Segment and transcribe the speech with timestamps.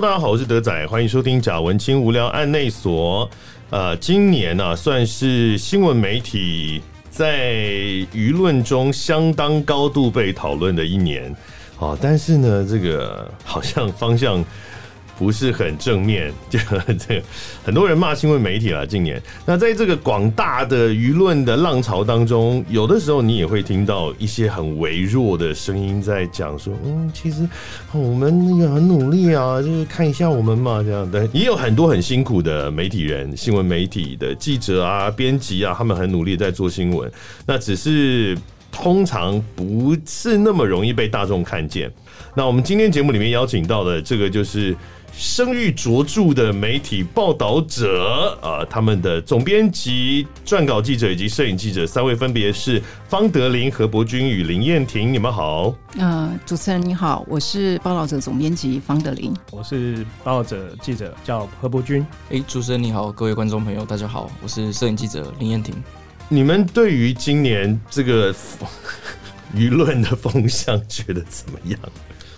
[0.00, 3.28] 大家好，我是德仔，欢迎收听贾文清无聊案内所。
[3.68, 6.80] 呃，今年呢、算是新闻媒体
[7.10, 7.52] 在
[8.14, 11.30] 舆论中相当高度被讨论的一年
[11.78, 14.42] 啊，但是呢，这个好像方向。
[15.20, 16.58] 不是很正面，就
[16.98, 17.22] 这个
[17.62, 18.86] 很多人骂新闻媒体了。
[18.86, 27.46] 今年，那在这个广大的舆论的浪潮当中，有的时候你也会听到一些很微弱的声音在讲说：“嗯，其实
[27.92, 37.12] 我们也很努力啊，就是看一下我们嘛，这样的。”也有很多很辛苦的媒体人，新闻媒体的记者啊、编辑啊，他们很努力在做新闻。
[37.44, 38.34] 那只是
[38.72, 41.92] 通常不是那么容易被大众看见。
[42.34, 44.74] 那我们今天节目里面邀请到的这个就是。
[45.12, 55.12] 声誉卓著的媒体报道者啊，他们的总编辑、撰稿记者以及摄影记者三位，分别是方德林、何伯君与林燕婷。
[55.12, 55.74] 你们好。
[55.98, 62.00] 呃，主持人你好，我是报道者总编辑方德林，我是报道者记者叫何伯君。
[62.30, 65.74] 哎、欸，主持人你好，各位观众朋友大家好，我是摄影记者林燕婷。
[66.28, 68.34] 你们对于今年这个
[69.54, 71.78] 舆论的风向觉得怎么样？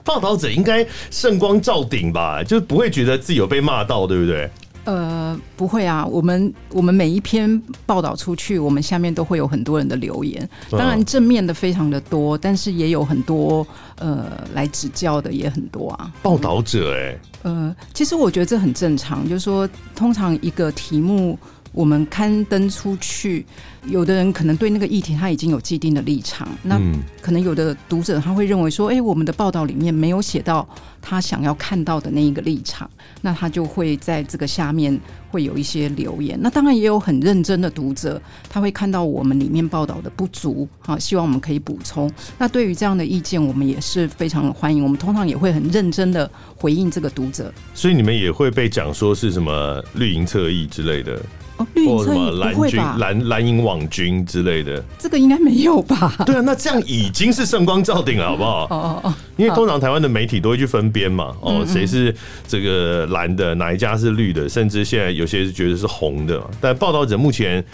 [0.04, 4.50] 报道者应该圣光照顶吧，就不会觉得自己有被骂到，对不对？
[4.84, 13.64] 呃，不会啊，我们我们每一篇报道出去，我们下面都会有很多人的留言，当然正面的非常的多，但是也有很多
[14.00, 16.12] 呃来指教的也很多啊。
[16.20, 21.38] 报道者、欸，哎，呃，其实我觉得这很正常，就是说，通常一个题目。
[21.72, 23.44] 我们刊登出去，
[23.86, 26.78] 有的人可能对那个议题他已经有既定的立场，那
[27.20, 30.68] 可能有的读者他会认为说，哎，我们的报道里面没有写到
[31.00, 32.88] 他想要看到的那一个立场，
[33.22, 34.98] 那他就会在这个下面
[35.30, 36.38] 会有一些留言。
[36.42, 42.12] 那当然也有很认真的读者，他会看到我们里面报道的不足，好，希望我们可以补充。
[42.38, 44.82] 那对于这样的意见，我们也是非常的欢迎。
[44.82, 47.52] 我们通常也会很认真的回应这个读者。
[47.74, 51.18] 所以你们也会被讲说是什么绿营侧翼之类的。
[51.56, 56.14] 或什么蓝军、蓝蓝营网军之类的，这个应该没有吧？
[56.26, 58.64] 对啊，那这样已经是圣光照顶了，好不好？
[58.70, 62.14] 哦哦哦，因为通常台湾的媒体都会去分边嘛，哦，谁是
[62.46, 67.64] 这个蓝的，哪一家是绿的，甚至现在有些是觉得是红的，但报道者目前。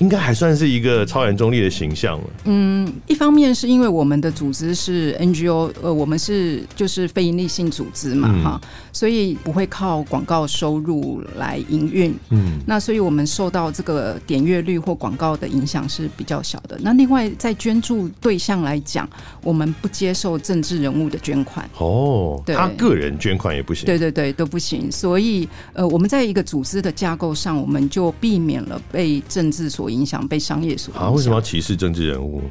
[0.00, 2.24] 应该还算是一个超然中立的形象了。
[2.44, 12.14] 嗯，一方面是因为我们的组织是 NGO，呃，我们是就是非营利性组织嘛，哈、嗯，所以不会靠广告收入来营运。
[12.30, 16.78] 嗯，那所以我们受到这个点阅率或广告的影响是比较小的。
[16.82, 19.08] 那另外在捐助对象来讲，
[19.42, 21.68] 我们不接受政治人物的捐款。
[21.78, 23.84] 哦，对，他个人捐款也不行。
[23.84, 24.90] 对对对，都不行。
[24.90, 31.10] 所以，呃，我们在一个组织的架构上，我们就避免了被政治所影响被商业所啊？
[31.10, 32.42] 为什么要歧视政治人物？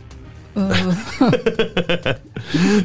[0.55, 0.67] 呃，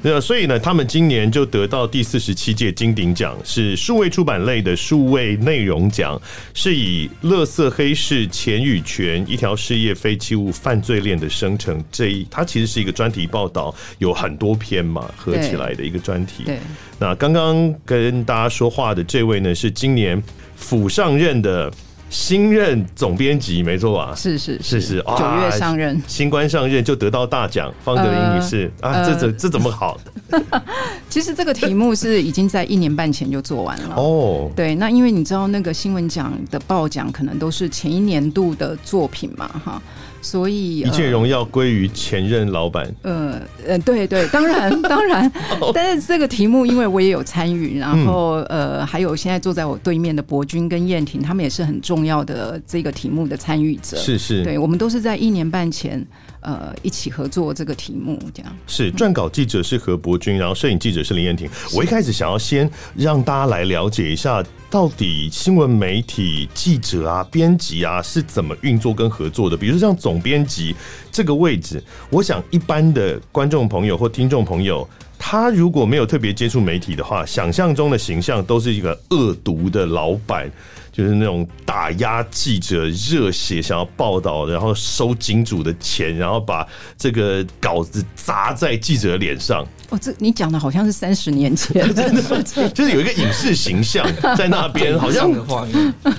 [0.02, 6.20] 对啊，所以呢，他们今年就得到第四十七届金鼎奖，是数位出版类的数位内容奖，
[6.52, 16.44] 是以“乐色黑市钱与权：一条事业废弃物犯罪链的生成”这一，它其实是一个专题报道，有很多篇嘛合起来的一个专题。
[16.44, 16.60] 对，
[16.98, 20.22] 那刚刚跟大家说话的这位呢，是今年
[20.54, 21.72] 府上任的。
[22.14, 24.14] 新任总编辑没错吧？
[24.14, 27.74] 是是是是，九月上任，新官上任就得到大奖。
[27.82, 29.98] 方德林女士、呃、啊，这怎这怎么好？
[31.10, 34.48] 其实这个题目是已经在一年半前就做完了哦。
[34.54, 39.82] 对，那因为你知道那个新闻奖的报奖可能都是前一年度的作品嘛，哈。
[40.24, 42.90] 所以一切荣耀归于前任老板。
[43.02, 45.30] 呃呃，对对，当然 当然。
[45.74, 53.98] 但是这个题目，因为我也有参与，然后呃，还有现在坐在我对面的博君跟燕婷，他们也是很重要的这个题目的参与者。
[53.98, 56.02] 是是，对，我们都是在一年半前
[56.44, 58.56] 呃一起合作这个题目，这样。
[58.66, 61.50] 是撰稿记者是何伯君，然后摄影记者是林彦婷。
[61.74, 64.44] 我一开始想要先让大家来了解一下。
[64.70, 69.56] 到底新闻媒体记者啊、编辑啊是怎么运作跟合作的？
[69.56, 70.74] 比如说像总编辑
[71.12, 71.80] 这个位置，
[72.10, 80.50] 我想一般的观众朋友或听众朋友，他如果没有特别接触媒体的话，想象中的形象都是一个恶毒的老板。
[80.94, 86.64] 就是那种打压记者热血想要报道，然后收金主的钱，然后把
[86.96, 89.66] 这个稿子砸在记者脸上。
[89.90, 94.06] 哦，这你讲的好像是三十年前，真的，就是有一个影视形象
[94.36, 95.32] 在那边， 好像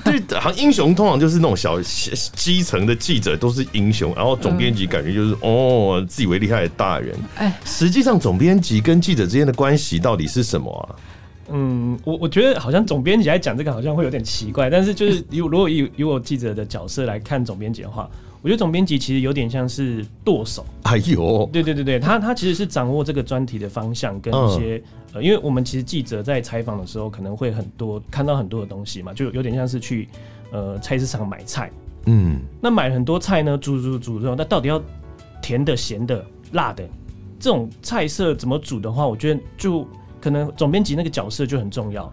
[0.03, 7.17] 对，好像英雄通常就是那种小基层的记者都是英雄，然后总编辑感觉就是哦，自以为厉害的大人。
[7.37, 11.14] 哎，实际上总编辑跟记者之间的关系到底是什么啊？
[11.49, 18.09] 嗯，我我觉得好像总编辑来讲这个好像会有点奇怪，但是就是如如果以以我记者的角色来看总编辑的话，
[18.41, 20.65] 我觉得总编辑其实有点像是舵手。
[20.83, 24.81] 哎呦，对对对对，他他其实是掌握这个专题的方向跟一些、
[25.13, 30.07] 嗯、呃，因为我们其实记者在采访的时候可能会很多看到很多的东西嘛，就有点像是去
[30.51, 31.71] 呃菜市场买菜。
[32.07, 34.81] 嗯，那买很多菜呢，煮煮煮之后，那到底要
[35.41, 36.83] 甜的、咸的、辣的，
[37.39, 39.87] 这种菜色怎么煮的话，我觉得就
[40.25, 42.11] 可能总编辑那个角色就很重要。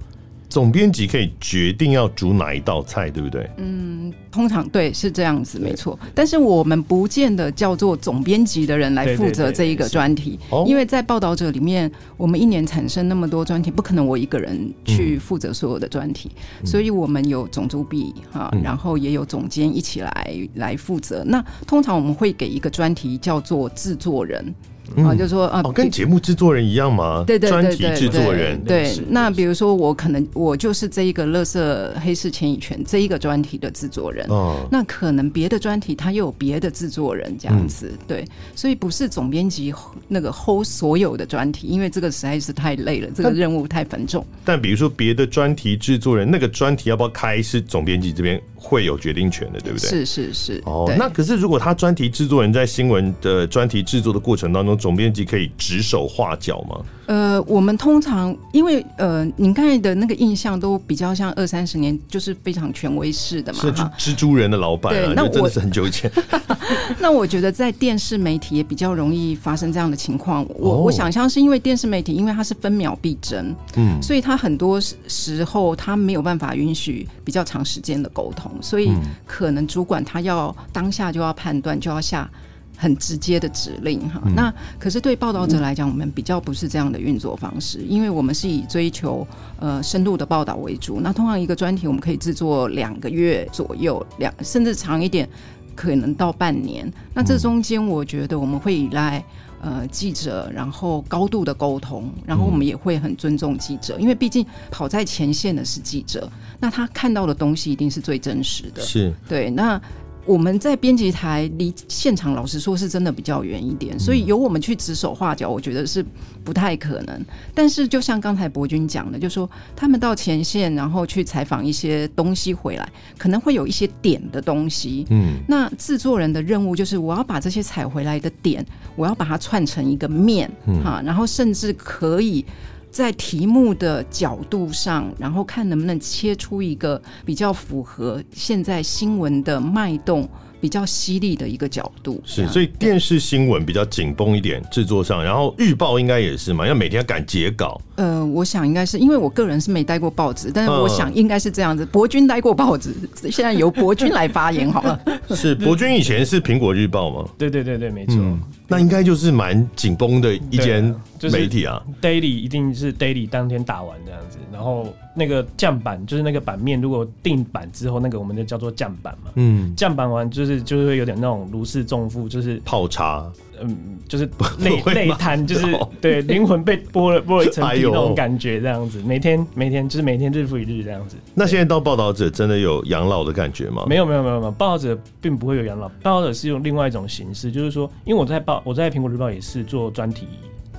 [0.50, 3.48] 总编辑可以决定要煮哪一道菜，对不对？
[3.56, 5.98] 嗯，通常对是这样子，没错。
[6.14, 16.30] 但是我们不见得叫做总编辑的人来负责这一个专题，因为在报道者里面，我们一年产生那么多专题，不可能我一个人去负责所有的专题，
[16.60, 21.24] 嗯，所以我们有总主笔哈，然后也有总监一起来来负责。
[21.24, 24.54] 那通常我们会给一个专题叫做制作人。
[24.90, 27.24] 啊、嗯，就是说啊，哦，跟节目制作人一样吗？
[27.26, 28.62] 对对对对，专题制作人。
[28.64, 34.26] 对，那比如说我可能我就是这一个乐色黑市牵引权这一个专题的制作人。
[34.28, 34.66] 哦。
[34.70, 38.24] 那可能别的专题他又有别的制作人这样子，嗯，对，
[38.54, 39.72] 所以不是总编辑
[40.08, 44.24] 那个 hold 所有的专题，因为这个实在是太累了，这个任务太繁重。
[44.44, 49.88] 但比如说别的专题制作人，那个专题要不要开，是总编辑这边会有决定权的，对不对？
[49.88, 50.62] 是是是。
[50.64, 56.80] 哦，那可是如果他专题制作人在新闻的专题制作的过程当中，总编辑可以指手画脚吗？
[57.06, 66.10] 呃，我们通常因为呃，您刚才的那个印象都比较像二三十年，就是非常权威式的嘛，是蜘蛛人的老板啊，那真的是很久以前。
[67.00, 70.46] 那我觉得在电视媒体也比较容易发生这样的情况。
[70.56, 78.92] 我、哦、我想象是因为电视媒体，因为它是分秒必争，嗯，所以它很多时候它没有办法允许比较长时间的沟通，所以
[79.26, 82.28] 可能主管他要当下就要判断，就要下。
[82.74, 89.24] 很直接的指令哈，那可是对报道者来讲，我们比较不是这样的运作方式，因为我们是以追求
[89.60, 91.00] 呃深度的报道为主。
[91.00, 95.28] 那通常一个专题我们可以制作两个月左右，两甚至长一点，
[95.76, 96.90] 可能到半年。
[97.14, 99.22] 那这中间我觉得我们会依赖
[99.62, 106.30] 呃记者，然后高度的沟通，然后我们也会很尊重记者，因为毕竟跑在前线的是记者，
[106.60, 108.82] 那他看到的东西一定是最真实的。
[108.82, 109.80] 是对那。
[110.24, 116.04] 我们在编辑台离现场，老实说是真的比较远一点，所以由我们去指手画脚，我觉得是
[116.44, 117.24] 不太可能。
[117.52, 122.88] 但是就像刚才博君讲的，就说他们到前线，然后去采访一些东西回来，
[123.18, 125.04] 可能会有一些点的东西。
[125.10, 128.64] 嗯，那制作人的任务就是我要把这些采回来的点，
[128.94, 130.48] 我要把它串成一个面，
[130.84, 132.44] 哈，然后甚至可以。
[132.92, 140.28] 在题目的角度上，然后看能不能切出一个比较符合现在新闻的脉动。
[140.60, 147.80] 比较犀利的一个角度是，所以电视新闻比较紧绷一点，制作上，然后日报应该也是嘛，要每天要赶截稿。
[148.02, 151.86] 呃，我想应该是因为我个人是没待过报纸，但是我想应该是这样子。
[151.86, 152.92] 博君待过报纸，
[153.30, 155.00] 现在由博君来发言好了。
[155.30, 157.28] 是博君以前是苹果日报吗？
[157.38, 158.16] 对对对对，没错。
[158.18, 160.92] 嗯，那应该就是蛮紧绷的一间
[161.32, 161.80] 媒体啊。
[161.86, 164.92] 就是，daily 一定是 daily 当天打完这样子，然后。
[165.14, 169.30] 那个酱版就是那个版面，如果定版之后，那个我们就叫做酱版嘛。
[169.34, 173.30] 嗯，酱版完就是就是会有点那种如释重负，就是泡茶，
[173.62, 174.28] 嗯，就是
[174.58, 175.66] 内内瘫，就是
[176.00, 179.02] 对灵魂被剥了剥了一层皮那种感觉，这样子。
[179.06, 181.16] 每天每天就是每天日复一日这样子。
[181.34, 183.84] 那现在当报道者真的有养老的感觉吗？
[183.88, 190.26] 没有没有没有没有，报道者并不会有养老，报道者是用另外一种形式，就是说，因为我在报我在苹果日报也是做专题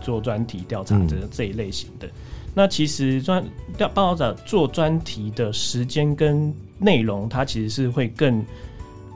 [0.02, 2.08] 做专题调查这这一类型的。
[2.08, 2.12] 嗯
[2.56, 3.44] 那其实专
[3.96, 8.46] 报道者做专题的时间跟内容，它其实是会更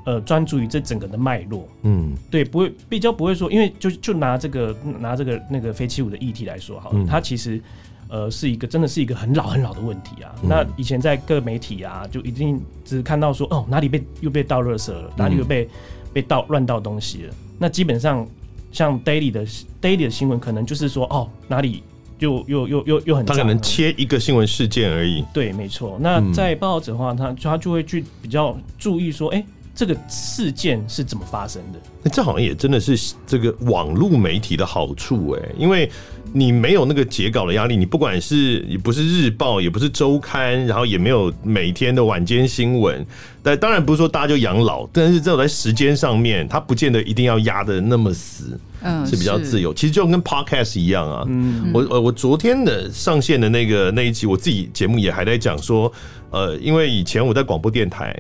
[0.08, 1.68] 呃专注于这整个的脉络。
[1.82, 7.62] 嗯，对，不会比较不会说，因为就就拿这个拿这个那个飞七五的议题来说好了，它其实
[8.08, 10.34] 呃是一个真的是一个很老很老的问题啊。
[10.42, 15.68] 那以前在各媒体啊，就一定只看到说哦哪里被又被倒垃圾了，哪里又被
[16.14, 17.34] 被倒乱倒东西了。
[17.60, 18.26] 那基本上
[18.72, 19.46] 像 daily 的
[19.82, 21.84] daily 的新闻，可能就是说哦哪里。
[22.20, 25.24] 就又又又又很，他可能切一个新闻事件而已。
[25.32, 26.00] 对，没错。
[26.02, 29.46] 那在报纸的话，他他就会去比较注意说，哎、欸，
[29.78, 31.80] 这个事件是怎么发生的？
[32.02, 35.88] 那这好像也真的是这个网络媒体的好处哎，因为
[36.34, 43.06] 你没有那个截稿的压力，你不管是也不是日报，也不是周刊，然后也没有每天的晚间新闻。
[43.44, 48.60] 但当然不是说大家就养老，但是这种在时间上面，它不见得一定要压的那么死。
[48.82, 51.24] 嗯，是比较自由，其实就跟 podcast 一样啊。
[51.28, 55.92] 嗯，我呃我昨天的上线的那个那一集，我自己节目也还在讲说，
[56.30, 58.16] 呃，因为以前我在广播电台，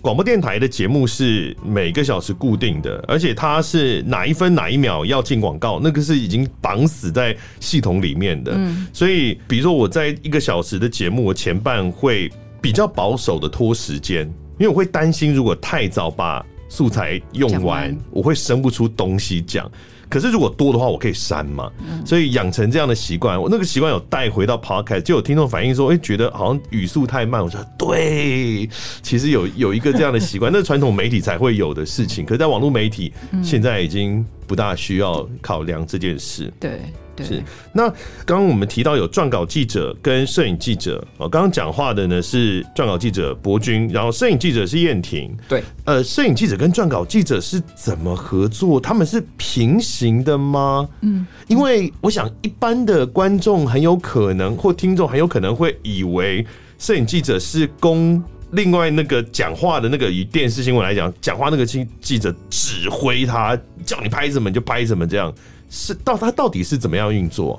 [0.00, 8.52] 广播电台的节目是每个小时固定的，而且它是哪一分哪一秒要进广告，那个是已经绑死在系统里面的。
[8.54, 14.24] 嗯，所以比如说我在一个小时的节目，我前半会比较保守的拖时间，
[14.58, 19.70] 因为我会担心如果太早把素材用完，完我会生不出东西讲。
[20.08, 21.70] 可是如果多的话，我可以删嘛。
[22.04, 27.42] 所以养成这样的习惯，我那个习惯有带回到 Podcast，就有听众反映说，哎、欸，觉得好像语速太慢。
[27.42, 28.68] 我说对，
[29.02, 32.24] 其实有有一个这样的习惯，那传统媒体才会有的事情。
[32.24, 33.12] 可是在网络媒体，
[33.42, 36.52] 现在已经不大需要考量这件事。
[36.58, 36.80] 对。
[37.24, 37.88] 是，那
[38.24, 45.36] 刚刚我们提到有撰稿记者跟摄影记者哦，刚刚讲话的呢是撰稿记者博君，然后摄影记者是燕婷。
[45.48, 48.80] 对，呃，摄影记者跟撰稿记者是怎么合作？
[48.80, 50.88] 他们是平行的吗？
[51.02, 56.46] 嗯，因为我想一般的观众很有可能或听众很有可能会以为
[56.78, 58.22] 摄影记者是供
[58.52, 65.32] 另外那个讲话的那个以电视新闻来讲，讲话那个记记者指挥他，叫你拍什么你就拍什么这样。
[65.68, 67.58] 是到它到底是怎么样运作啊？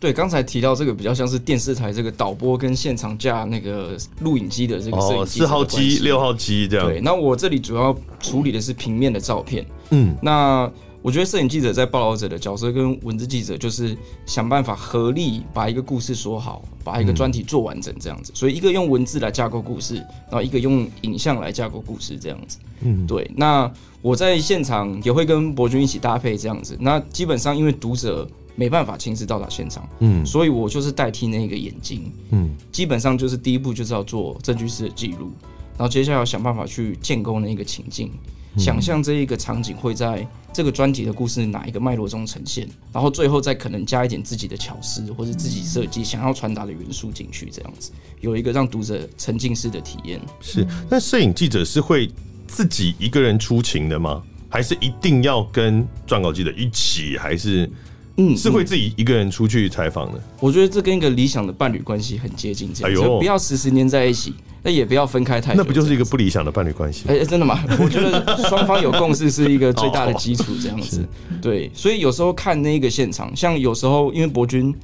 [0.00, 6.86] 对，刚才提到这个比较像是电视台这个导播跟现场架那个录影机的这个设计，四号机、六号机这样。
[6.86, 9.64] 对，那我这里主要处理的是平面的照片。
[9.90, 10.70] 嗯，那
[11.04, 13.94] 我觉得摄影记者在报道者的角色跟文字记者就是
[14.24, 18.32] 想办法合力把一个故事说好，把一个专题做完整这样子。
[18.34, 22.56] 所以一个用文字来架构故事，然后一个用影像来架构故事这样子。
[22.80, 23.70] 嗯，对，那。
[24.04, 35.30] 我在现场也会跟博君一起搭配这样子，那基本上因为读者没办法亲自到达现场，嗯，所以我就是代替那个眼睛，嗯，基本上就是第一步就是要做证据式的记录，
[35.78, 38.10] 然后接下来要想办法去建构那个情境，
[38.56, 50.20] 想象这一个场景会在这个专题的故事哪一个脉络中呈现，然后最后再可能加一点自己的巧思或者自己设计想要传达的元素进去，这样子有一个让读者沉浸式的体验。
[50.40, 52.10] 是，那摄影记者是会。
[52.46, 54.22] 自己一个人出勤的吗？
[54.48, 57.18] 还是一定要跟撰稿记者一起？
[57.18, 57.68] 还是
[58.16, 60.22] 嗯，是会自己一个人出去采访的？
[60.38, 64.34] 我觉得这跟一个理想的伴侣关系很接近，这样，就不要时时黏在一起，
[64.64, 65.58] 那也不要分开太久。
[65.58, 67.04] 那不就是一个不理想的伴侣关系？
[67.06, 67.62] 哎，真的吗？
[67.78, 71.06] 我觉得双方有共识是一个 最大的基础，这样子。
[71.40, 74.74] 对，所以有时候看那个现场，像有时候因为博君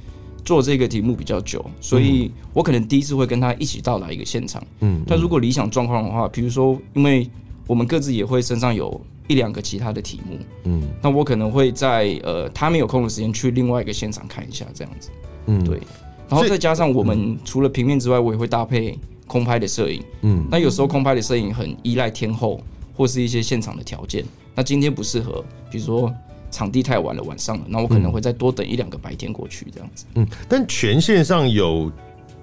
[0.45, 4.63] 做这个题目比较久，所以我可能第一次会跟他一起到达一个现场。
[4.79, 7.29] 嗯，但如果理想状况的话，比如说因为。
[7.67, 15.09] 我们各自也会身上有一两个其他的题目，嗯，那我可能会在呃他没有空的时间去另外一个现场看一下这样子，
[15.45, 15.79] 嗯，对，
[16.27, 18.97] 然后再加上我们除了平面之外，我也会搭配
[19.31, 22.61] 空拍的摄影，嗯，那有时候空拍的摄影很依赖天候
[22.93, 26.13] 或是一些现场的条件，那今天不适合，比如说
[26.51, 31.89] 场地太晚了，晚上了，那我可能会再多等一两个白天过去这样子，嗯，但权限上有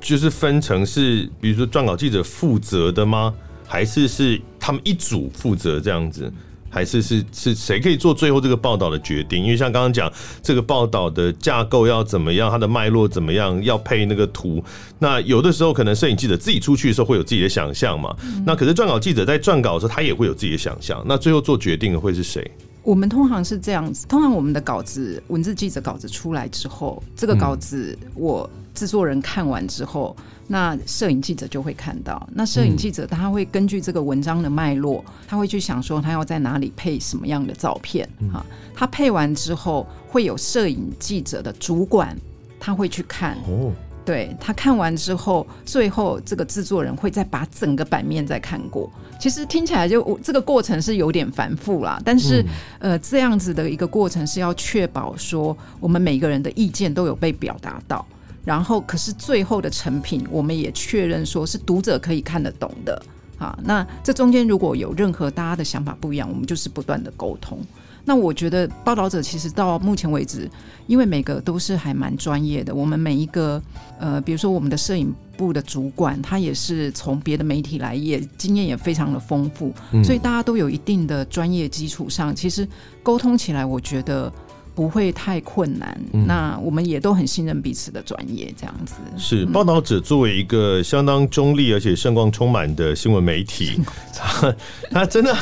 [0.00, 3.35] 就是分成是，比如说撰稿记者负责的吗？
[3.66, 6.33] 还是是他们一组负责这样子，
[6.78, 9.42] 还是是是谁可以做最后这个报道的决定？
[9.42, 14.62] 因为像刚刚讲这个报道的架构要怎么样，它的脉络怎么样，要配那个图。
[15.00, 18.14] 那有的时候可能摄影记者自己出去的时候会有自己的想象嘛。
[18.47, 21.04] 那可是撰稿记者在撰稿的时候，他也会有自己的想象。
[21.04, 22.49] 那最后做决定的会是谁？
[22.85, 30.16] 我们通常是这样子，通常我们的稿子，文字记者稿子出来之后，这个稿子我制作人看完之后。
[30.50, 38.44] 那摄影记者就会看到，那摄影记者他会根据这个文章的脉络，他会去想说他要在哪里配什么样的照片哈。
[38.74, 42.16] 他配完之后，会有摄影记者的主管，
[42.58, 43.36] 他会去看。
[43.46, 43.70] 哦，
[44.06, 48.90] 对，他看完之后，最后这个制作人会再把整个版面再看过。
[49.20, 52.42] 其实听起来就这个过程是有点繁复啦，但是
[52.78, 58.06] 呃，这样子的一个过程是要确保说我们每个人的意见都有被表达到。
[58.48, 63.02] 然后，可是最后的成品，我们也确认说是读者可以看得懂的
[63.36, 63.54] 啊。
[63.62, 67.58] 那这中间如果有任何大家的想法不一样，我们就是不断的沟通。
[68.06, 70.50] 那我觉得报道者其实到目前为止，
[70.86, 73.62] 因为每个都是还蛮专业的，我们每一个
[74.00, 82.66] 呃，比如说我们的摄影部的主管，他也是从别的媒体来，也经验也非常的丰富，所以大家都有一定的专业基础上，其实
[83.02, 84.32] 沟通起来，我觉得。
[84.78, 88.94] 不会太困难，嗯，那我们也都很信任彼此的专业，这样子。
[89.16, 93.80] 是报道者作为一个相当中立而且盛光充满的新闻媒体，
[94.14, 94.54] 他
[94.88, 95.35] 他真的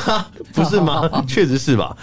[0.53, 1.07] 不是吗？
[1.27, 1.95] 确实是吧？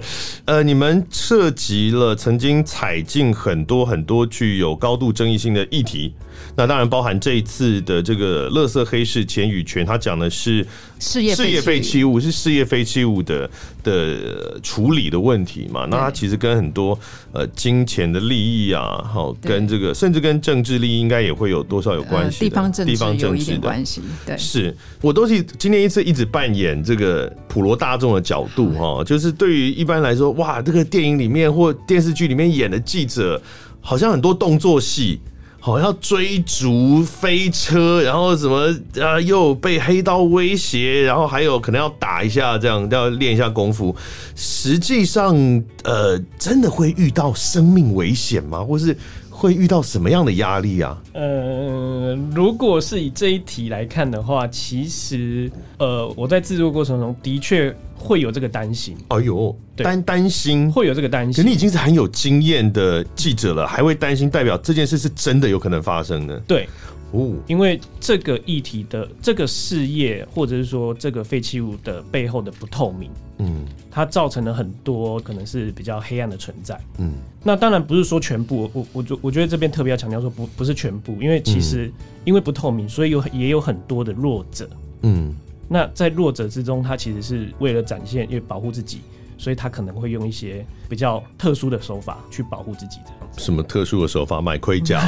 [0.44, 6.12] 呃，你们涉及了曾经踩进很多很多具有高度争议性的议题。
[6.56, 10.66] 那当然包含这一次的这个乐色黑市钱与权，他讲的是
[10.98, 13.48] 事业事业废弃物，是事业废弃物的
[13.82, 15.86] 的处理的问题嘛？
[15.90, 16.98] 那他其实跟很多
[17.32, 24.02] 呃金钱的利益啊，好跟这个甚至跟政治利益应该也会有多少有关系，地方政治地方政治的关系。
[24.26, 33.40] 对，是我都是今天一次一直扮演这个普罗大众的角度哈，就是对于一般来说，哇，这个电影里面或电视剧里面演的记者，
[33.80, 35.18] 好像很多动作戏。
[35.64, 38.66] 好要追逐飞车，然后什么
[39.00, 43.94] 啊，又被黑刀威胁，然后还有可能要打一下，这样要练一下功夫。
[44.34, 45.36] 实际上，
[45.84, 48.60] 呃，真的会遇到生命危险吗？
[48.64, 48.96] 或是
[49.42, 50.96] 会遇到什么样的压力啊？
[51.14, 57.74] 呃，如果是以这一题来看的话，其实呃，我在制作过程中的确。
[57.94, 61.40] 会有这个担心，哎呦，担担心会有这个担心。
[61.40, 66.36] 可你已经是很有经验的记者了，还会担心，代表这件事是真的有可能发生的。
[66.40, 66.68] 对，
[67.12, 76.80] 哦，因为这个议题的这个事业，或者是说这个废弃物的背后的不透明，嗯，它造成了很多可能是比较黑暗的存在。
[76.98, 81.92] 嗯，那当然不是说全部，我我我觉得这边特别要强调说不不是全部，因为其实
[82.24, 84.68] 因为不透明，所以有也有很多的弱者。
[85.02, 85.34] 嗯。
[85.68, 89.00] 那在弱者之中，他其实是为了展现，因为保护自己，
[89.38, 92.98] 所以他可能会用一些比较特殊的手法去保护自己。
[93.04, 94.40] 这样子，什么特殊的手法？
[94.40, 95.00] 买盔甲？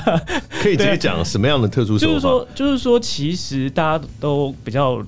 [0.62, 2.06] 可以直接讲什么样的特殊手法？
[2.06, 5.04] 就是说，就是说，其实大家都比较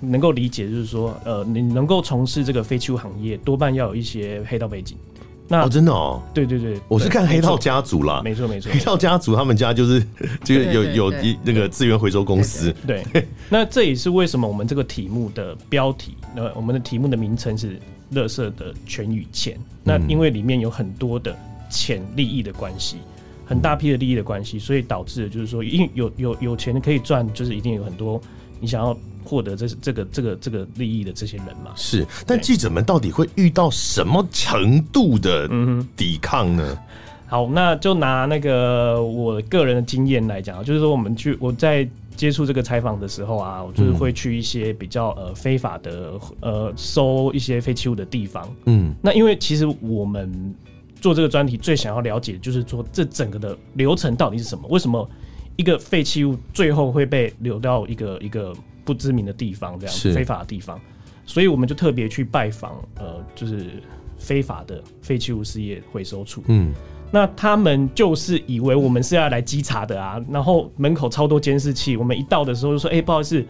[0.00, 4.96] 能够理解，就是说，呃，你能够从事这个废弃物行业，多半要有一些黑道背景。
[5.50, 10.06] 那哦，真的哦，对对对，我是看黑道家族啦，没错没错，黑道家族他们家就是
[10.44, 13.02] 这个有有一那个资源回收公司，对，
[13.48, 17.80] 那这也是为什么我们这个题目的标题，呃，我们的题目的名称是
[18.12, 21.34] “垃圾的权与钱”，那因为里面有很多的
[21.68, 22.96] 钱利益的关系，
[23.44, 28.20] 很大批的利益的关系，所以导致的就是说，因有有有钱可以赚，就是一定有很多
[28.60, 28.96] 你想要。
[29.24, 35.46] 获得这这个这个这个利益的这些人嘛，是，但记者们到底会遇到什么程度的
[35.94, 36.64] 抵抗呢？
[36.70, 36.78] 嗯、
[37.26, 50.54] 好，那就拿那个我个人的经验来讲，就是说我们去我在接触这个采访的时候啊，我就是会去一些比较呃非法的呃收一些废弃物的地方，嗯，那因为其实我们
[51.00, 54.66] 做这个专题最想要了解的就是说这整个的流程到底是什么？
[54.68, 55.08] 为什么
[55.56, 60.80] 一个废弃物最后会被流到一个一个不知名的地方，这样非法的地方，
[61.26, 63.66] 所以我们就特别去拜访，呃，就是
[64.16, 66.42] 非法的废弃物事业回收处。
[66.46, 66.72] 嗯，
[67.10, 73.44] 那他们就是以为我们是要来稽查的啊，然后门口超多监视器，我们一到的时候就说：“哎、欸，不好意思，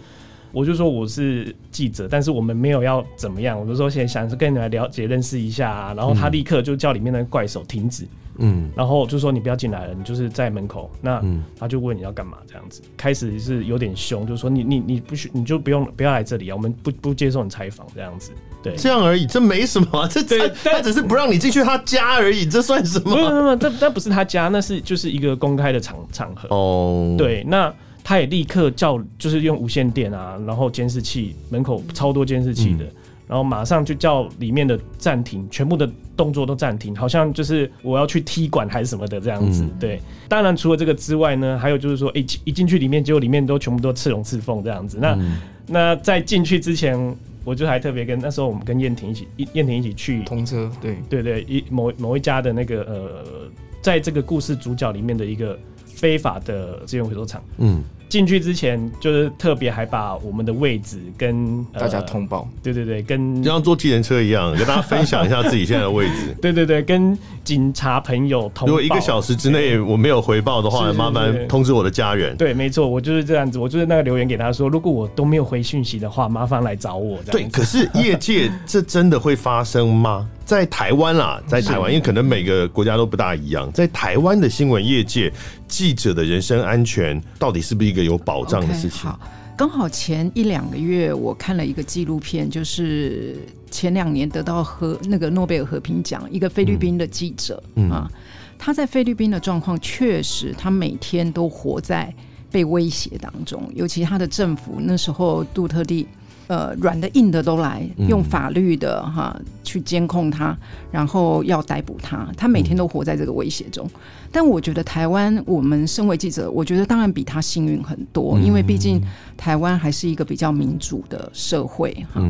[0.52, 8.06] 我就说我是记者，但是我们没有要怎么样，我就说先想是跟你来了解认识一下啊。”然后他立刻就叫里面的怪手停止。
[8.40, 10.88] 嗯，然后就说你不要进来了，你就是在门口。
[11.00, 11.20] 那
[11.58, 18.30] 他就问你要干嘛，这样子开始是有点凶，就是说你你你不许，你就不用不要来这里啊，我们不不接受你采访这样子。
[18.62, 23.10] 对，这样而已，这没什么，这这他只是不让你进去他家而已，这算什么？
[23.10, 26.48] 不不不，这那不是他家，那是就是一个公开的场场合。
[26.50, 27.74] 哦，对，那
[28.08, 32.84] 他也立刻叫，就是用无线电啊，然后监视器门口超多监视器的。
[32.84, 32.92] 嗯
[33.28, 39.64] 然后马上就叫里面的暂停，全部的动作都暂停，好像就是我要去踢馆还是什么的这样子。
[39.64, 44.96] 嗯、对，当然除了这个之外呢，还有就是说，一一进去里面，结果里面都全部都刺龙刺凤这样子。
[44.98, 46.98] 那、嗯、那在进去之前，
[47.44, 53.50] 我就还特别跟那时候我们跟燕婷一起，燕婷一起去通车，对对对，一某某一家的那个呃，
[53.82, 57.84] 在这个故事主角里面的一个非法的资源回收厂，嗯。
[58.08, 66.34] 进去之前，就是特别还把我们的位置跟、呃、大家通报，对对对，跟就像坐计程车一样，跟大家分享一下自己现在的位置。
[66.40, 68.66] 对对对，跟警察朋友通报。
[68.66, 72.36] 如果一个小时之内我没有回报的话，麻烦通知我的家人。
[72.36, 77.18] 对，没错，我就是这样子，我就是那个留言给他说，如果我都没有回讯息的话，麻烦来找我。
[77.30, 80.28] 对，可是业界这真的会发生吗？
[80.48, 83.70] 在台湾啦，在台湾，因为可能每个国家都不大一样。
[83.70, 85.30] 在台湾的新闻业界，
[85.66, 89.20] 记者的人身安全到底是不是一个有保障的事情？Okay, 好，
[89.56, 93.36] 刚好前一两个月我看了一个纪录片，就是
[93.70, 98.10] 前两年得到和那个诺贝尔和平奖一个菲律宾的记者、嗯、啊，
[98.58, 102.12] 他在菲律宾的状况确实，他每天都活在
[102.50, 106.06] 被威胁当中，尤其他的政府那时候杜特蒂。
[106.48, 110.56] 呃，软的硬的都来，用法律的哈去监控他，
[110.90, 112.26] 然后要逮捕他。
[112.36, 113.88] 他每天都活在这个威胁中。
[114.32, 119.00] 但我觉得台湾，我们身为记者，我觉得当然比他幸运很多，因为毕竟
[119.36, 122.22] 台湾还是一个比较民主的社会哈。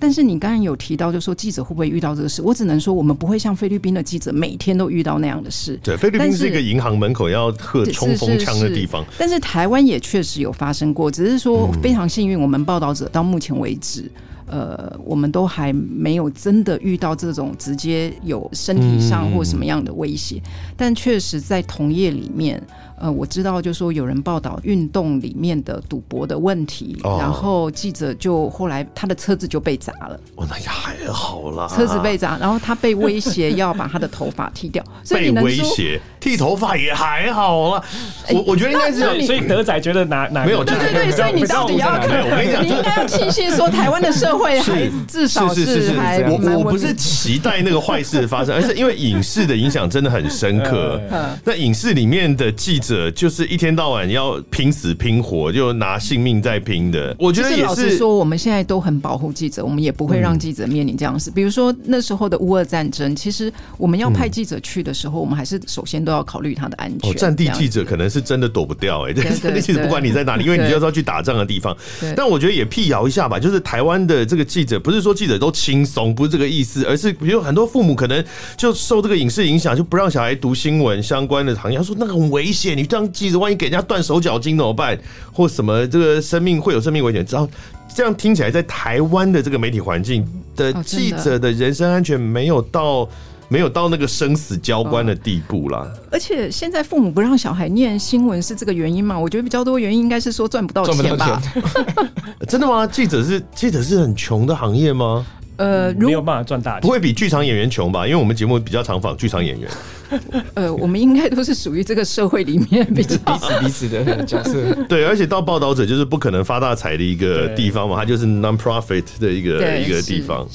[0.00, 2.40] 但是你刚刚有提到，就说记者会不会遇到这个事？
[2.42, 5.78] 我只能说，我们不会像菲律宾的记者每天都遇到那样的事。
[5.82, 9.04] 对，菲律宾是一个银行门口要喝冲锋枪的地方。
[9.18, 14.10] 但是台湾也确实有发生过，只是说非常幸运，我们报道者到目前为止。
[14.52, 22.60] 呃，我们都还没有真的遇到这种直接有身体上或什么样的威胁，嗯、但确实在同业里面，
[23.00, 30.20] 呃，我知道就是说有人报道运动里面的赌博的问题，哦、然后记者就后来他的车子就被砸了。
[30.36, 37.84] 哦，那也还好啦，车子被砸，然后他被威胁要把他的头发剃掉，所以你能说，被威胁剃头发也还好啊。
[38.30, 40.62] 我我觉得应该是，所以德仔觉得哪哪没有？
[40.62, 42.22] 对对对，所以你到底要看？
[42.22, 51.00] 我跟你讲，你应该要 庆幸说台湾的社会还至少是还我我不是期待那个坏事发生， 而是因为影视的影响真的很深刻。
[51.44, 57.14] 那影视里面的记者就是一天到晚要拼死拼活，就拿性命在拼的。
[57.18, 61.30] 我觉得也是说，我们现在都很保护记者，我们也不会让记者面临这样的事。
[61.30, 67.14] 比如说那时候的乌俄战争，其实我们要派记者去的时候，我们还是首先都要考虑他的安全。
[67.14, 71.76] 战地记者可能是真的躲不掉哎， 战地记者不管你在哪里，因为你就是要去打仗的地方。
[72.16, 78.24] 但我觉得也辟谣一下吧，就是台湾的这个记者，不是说记者都轻松，不是这个意思，而是比如很多父母可能
[78.56, 84.98] 就受这个影视影响，就不让小孩读新闻相关的行业，他说那个很危险，你当记者万一给人家断手脚筋怎么办？
[85.32, 87.24] 或什么这个生命会有生命危险？
[87.30, 87.48] 然后
[87.94, 93.08] 这样听起来，在台湾的这个媒体环境的记者的人身安全没有到。
[93.50, 95.86] 没有到那个生死交关的地步啦。
[96.10, 99.18] 而且现在父母不让小孩念新闻是这个原因吗？
[99.18, 101.42] 我觉得比较多原因应该是说赚不到钱吧。
[102.48, 102.86] 真的吗？
[102.86, 105.26] 记者是记者是很穷的行业吗？
[105.56, 108.06] 呃，没有办法赚大钱，不会比剧场演员穷吧？
[108.06, 109.68] 因为我们节目比较常访剧场演员。
[110.54, 114.74] 呃，我们应该都是属于这个社会里面 比较彼此彼此的角色。
[114.88, 120.48] 对，而且到报道者就是不可能发大财的一个地方嘛，它就是 non-profit 的一个一个地方。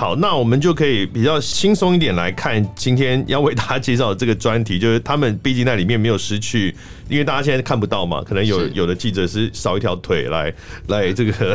[0.00, 6.74] 好，那我们就可以比较轻松一点来看今天要为大家介绍的这个专题，就是他们毕竟在里面没有失去，
[7.06, 10.50] 因为大家现在看不到嘛，可能有有的记者是少一条腿来
[10.88, 11.54] 来这个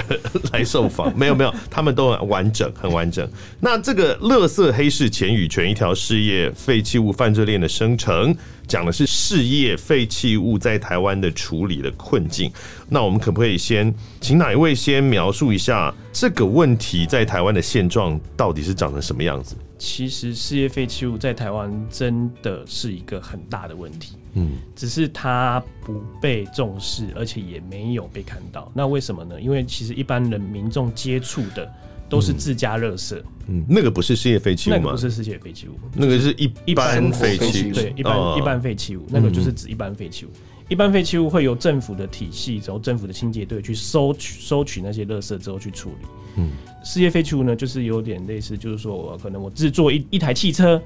[0.54, 3.28] 来受访，没有没有，他们都很完整，很完整。
[3.62, 8.32] 那这个乐色黑市钱与权，一条事业废弃物犯罪链的生成。
[8.68, 12.52] 讲的是事业废弃物在台湾的处理的困境。
[12.90, 19.56] 那我们可不可以先请哪一位先描述一下这个问题在台湾的现状到底是长成什么样子？
[19.78, 28.72] 其实事业废弃物在台湾真的是一个很大的问题，嗯，只是它不被重视，而且也没有被看到。
[28.74, 29.40] 那为什么呢？
[29.40, 31.72] 因为其实一般人民众接触的。
[32.08, 34.80] 都是自家垃圾，嗯，那个不是事业废弃物吗？
[34.80, 40.30] 那个不是事业废弃物，那个是一一般废弃物，对，一般一般废弃物，那个就是指一般废弃物。
[40.68, 46.08] 一般废弃物会由政府的体系，然后政府的清洁队去收取收取那些垃圾之后去处理。
[46.38, 46.50] 嗯，
[46.84, 50.82] 事业废弃物呢，就是有点类似，就是说我可能我制作一一台汽车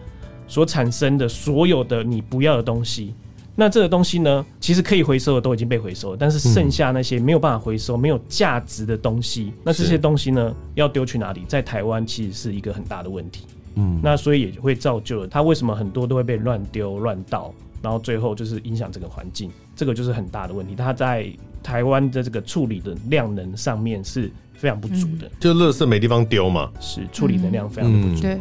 [0.47, 3.13] 所产生的所有的你不要的东西。
[3.59, 11.43] 那这个东西呢，其实可以回收的都已经被回收了，但是剩下那些没有办法回收、没有价值的东西，那这些东西呢，要丢去哪里？
[11.45, 13.45] 在台湾其实是一个很大的问题。
[13.75, 20.75] 嗯，那所以也会造就了它为什么很多都会被乱丢乱倒，然后最后就是影响整个环境，这个就是很大的问题。
[20.75, 24.31] 它在台湾的这个处理的量能上面是。
[24.59, 28.21] 非常不足的，嗯、就垃圾没地方丢嘛，是处理能量非常的不足。
[28.23, 28.37] 对，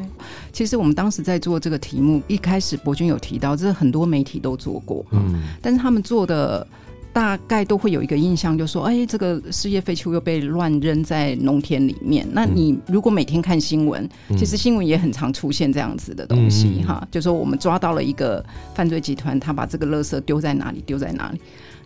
[0.52, 6.66] 其实我们当时在做这个题目，一开始博君有提到，这是很多媒体都做过，嗯，但是他们做的
[7.12, 12.26] 大概都会有一个印象，就说，哎，这个事业废弃物又被乱扔在农田里面。
[12.32, 18.44] 那你如果每天看新闻，嗯、其实新闻也很常出现这样子的东西，哈、嗯，就说我们抓到了一个
[18.74, 21.40] 犯罪集团，他把这个垃圾丢在哪里，丢在哪里。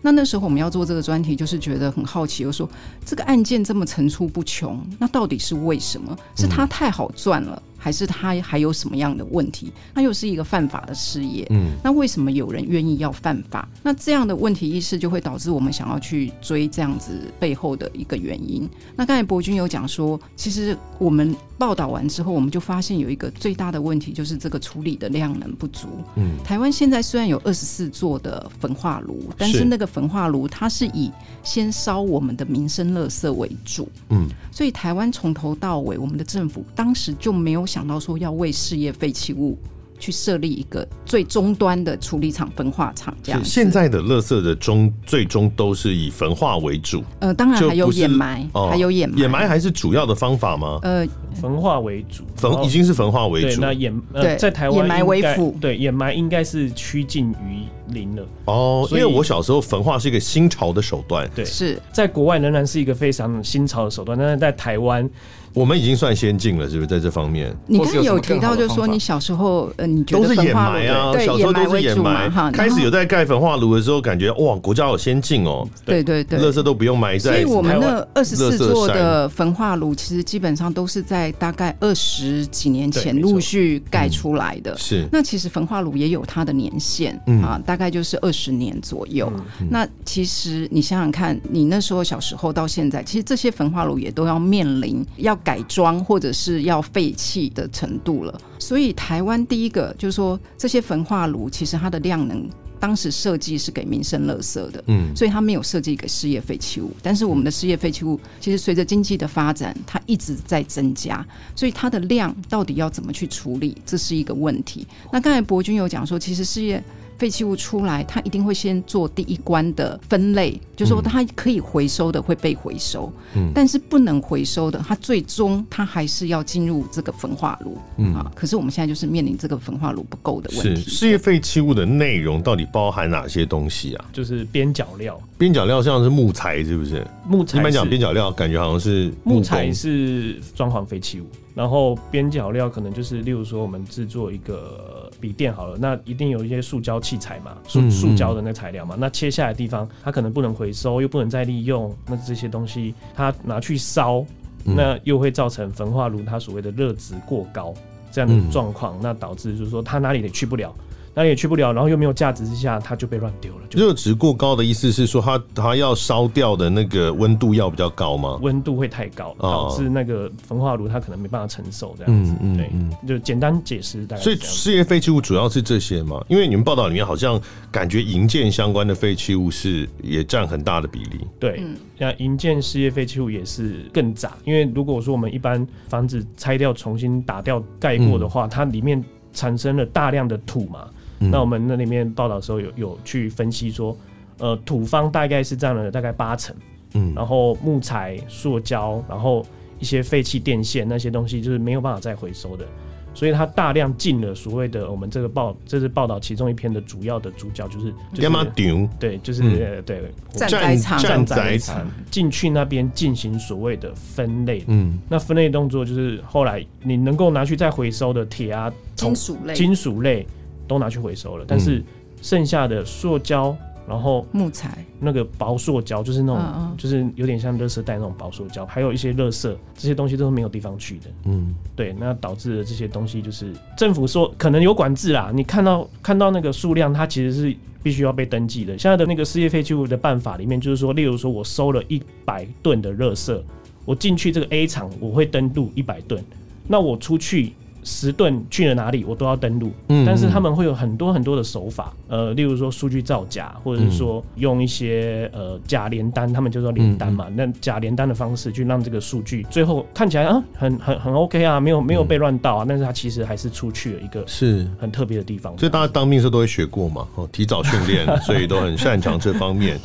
[0.05, 2.69] 那那时候我们要做这个专题，就是觉得很好奇，就说
[3.05, 6.15] 这个案件这么层出不穷，那到底是为什么？
[6.35, 7.63] 是它太好赚了？
[7.83, 9.69] 还是他还有什么样的问题？
[9.93, 13.67] 他又是一个犯法的事业，嗯，那为什么有人愿意要犯法？
[13.83, 18.69] 那这样的问题意识就会导致我们想要去追这样子背后的一个原因。
[18.95, 25.87] 那刚才博君有讲说，其实我们报道完之后，我们就发现有一个最大的问题，就是这个处理的量能不足。
[26.17, 31.09] 嗯，台湾现在虽然有二十四座的焚化炉，但是那个焚化炉它是以
[31.41, 39.57] 先烧我们的民生垃圾为主，嗯，所以台湾从头到尾，我们的政府当时就没有想到说要为事业废弃物
[40.03, 43.41] 去设立一个最终端的处理厂、焚化厂这样。
[43.41, 47.01] 现在的垃圾的终最终都是以焚化为主。
[47.19, 50.77] 呃，当然还有掩埋，还有掩埋，掩埋还是主要的方法吗？
[50.81, 51.07] 呃，
[51.39, 53.61] 焚化为主，焚已经是焚化为主。
[53.61, 57.63] 那掩呃在台湾掩埋为辅，对，掩埋应该是趋近于
[57.93, 58.27] 零了。
[58.43, 65.09] 哦，因为我小时候焚化是一个新潮的手段，对，是在国外仍然是一个非常新潮的手段，但是在台湾。
[65.53, 67.53] 我们已经算先进了，是不是在这方面？
[67.67, 72.31] 你刚刚有提到，就是说你小时候，呃，你觉得都是掩埋啊，小时候都是掩埋。
[72.53, 75.67] 开始有在盖焚化炉的时候，感觉哇，国家好先进哦。
[75.85, 77.33] 对对对，垃圾都不用埋在。
[77.33, 84.77] 所以我们那二十四座的焚化炉，其实基本上都是在大概二十几年前陆续盖出来的。
[84.77, 85.05] 是。
[85.11, 87.13] 那其实焚化炉也有它的年限
[87.43, 89.33] 啊，大大概就是二十年左右。
[89.59, 98.41] 嗯、那其实你想想看，你那时候小时候到现在，其实这些焚化炉也都要面临要改装或者是要废弃的程度了。
[98.59, 102.47] 所以台湾第一个就是说，这些焚化炉其实它的量能。
[102.79, 106.91] 当时设计是给民生垃圾的，嗯，所以它没有设计给事业废弃物。
[107.01, 111.25] 但是我们的事业废弃物，其实随着经济的发展，它一直在增加，
[111.55, 114.85] 所以它的量到底要怎么去处理，这是一个问题。
[115.13, 116.83] 那刚才博君有讲说，其实事业。
[117.17, 128.31] 废弃物出来，它一定会先做第一关的分类，就是说它可以回收的会被回收，嗯，但是不能回收的，它最终它还是要进入这个焚化炉，嗯啊。
[128.35, 130.81] 可是我们现在就是面临这个焚化炉不够的问题。
[130.83, 134.05] 是事业废弃物的内容到底包含哪些东西啊？
[134.11, 137.05] 就是边角料，边角料像是木材，是不是？
[137.27, 137.59] 木材。
[137.59, 141.25] 一般讲边角料，感觉好像是木材是装潢废弃物。
[141.55, 154.25] 然后边角料可能就是，例如说我们制作一个笔电好了，那一定有一些塑胶器材嘛，塑塑胶的那材料嘛，那切下来的地方它可能不能回收，又不能再利用，那这些东西它拿去烧，
[154.63, 157.73] 那又会造成焚化炉它所谓的热值过高
[158.11, 160.73] 这样的状况，那导致就是说它哪里也去不了。
[161.15, 163.61] 那也去不了，然后又没有价值之下，它就被乱丢了。
[163.71, 168.39] 热值过高的意思是说它，它它要烧掉的那个温度要比较高吗？
[168.41, 172.33] 温度会太高，导致那个焚化炉它可能没办法承受这样子。
[172.41, 174.21] 嗯嗯，对，就简单解释大概。
[174.23, 176.23] 所以事业废弃物主要是这些嘛？
[176.27, 177.39] 因为你们报道里面好像
[177.71, 181.19] 感觉营建相关的废弃物是也占很大的比例。
[181.39, 181.63] 对，
[181.97, 190.87] 那营建事业废弃物也是更杂，因为如果说我们一般房子拆掉重新打掉盖过的话，嗯、它里面产生了大量的土嘛。
[191.31, 193.95] 那我们那里面报道的时候有有去分析说，
[194.39, 196.55] 呃，土方大概是占了大概八成，
[196.93, 199.45] 嗯，然后木材、塑胶，然后
[199.79, 202.65] 一些废弃电线那些东西就是没有办法再回收的，
[203.13, 208.87] 所以它大量进了所谓的我们这个报，这是报道其中一篇的主要的主角就是干嘛丢？
[208.99, 211.87] 对，就是、嗯、对战灾场，战灾场。
[212.09, 220.25] 进去那边进行所谓的分类，嗯，那分类动作就是后来你能够拿去再回收的铁啊、金属类、金属类。
[220.67, 221.83] 都拿去回收了，但是
[222.21, 223.55] 剩下的塑胶，
[223.87, 231.05] 然后木材那个薄塑胶，就是那种，就是有点像垃圾袋那种薄塑胶，还有一些垃圾，这些东西都是没有地方去的。
[231.25, 235.31] 嗯，对，那导致了这些东西就是政府说可能有管制啦。
[235.33, 238.77] 你看到看到那个数量，它其实是必须要被登记的。
[238.77, 243.37] 现在的那个事业废弃物的办法里面，就是说，例如说我收了一百吨的垃圾，
[243.83, 246.23] 我进去这个 A 厂，我会登录一百吨，
[246.67, 247.51] 那我出去。
[247.83, 249.71] 十吨去了哪里，我都要登录。
[249.89, 265.57] 嗯，但是他们会有很多很多的手法，呃，例如说数据造假，或者是说用一些呃假联单，他们就说联单嘛，那假联单的方式去让这个数据最后看起来啊很很很 OK 啊，没有没有被乱盗啊，但是它其实还是出去了一个是很特别的地方。
[265.57, 269.79] 所以大家当兵的时候都会学过嘛，哦，提早训练， 所以都很擅长这方面。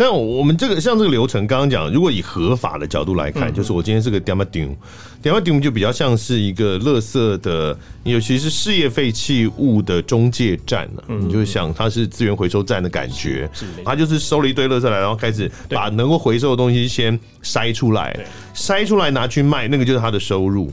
[0.00, 11.04] 但我们这个像这个流程，刚刚讲，如果以合法的角度来看，就是我今天是个 demo，demo 就比较像是一个垃圾的，尤其是事业废弃物的中介站了。
[11.06, 13.46] 你就想它是资源回收站的感觉，
[13.84, 18.18] 它就是收了一堆垃圾来，然后开始把能够回收的东西先筛出来，
[18.54, 20.70] 筛出来拿去卖，那个就是它的收入。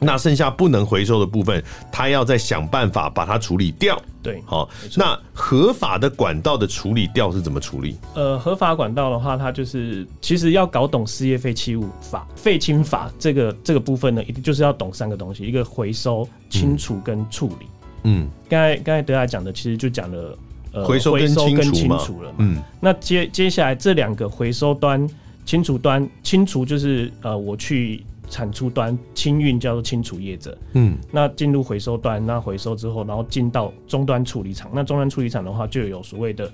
[0.00, 4.00] 那剩下不能回收的部分，他要再想办法把它处理掉。
[4.22, 7.96] 对，好，那合法的管道的处理掉是怎么处理？
[8.14, 17.66] 呃，合法管道的话，它就是其实要搞懂事业废弃物法、废清法这个这个部分呢，一定就是要懂三个东西：一个回收、清除跟处理。
[18.02, 20.38] 嗯，刚才刚才德雅讲的，其实就讲了
[20.72, 22.36] 呃回收跟清除了嘛。
[22.38, 25.08] 嗯，那接接下来这两个回收端、
[25.46, 28.04] 清除端，清除就是呃我去。
[28.30, 36.50] 产出端清运叫做清除业者，嗯，那进入回收端，那回收之后，然后进到终端处理厂，那终端处理厂的话，就有所谓的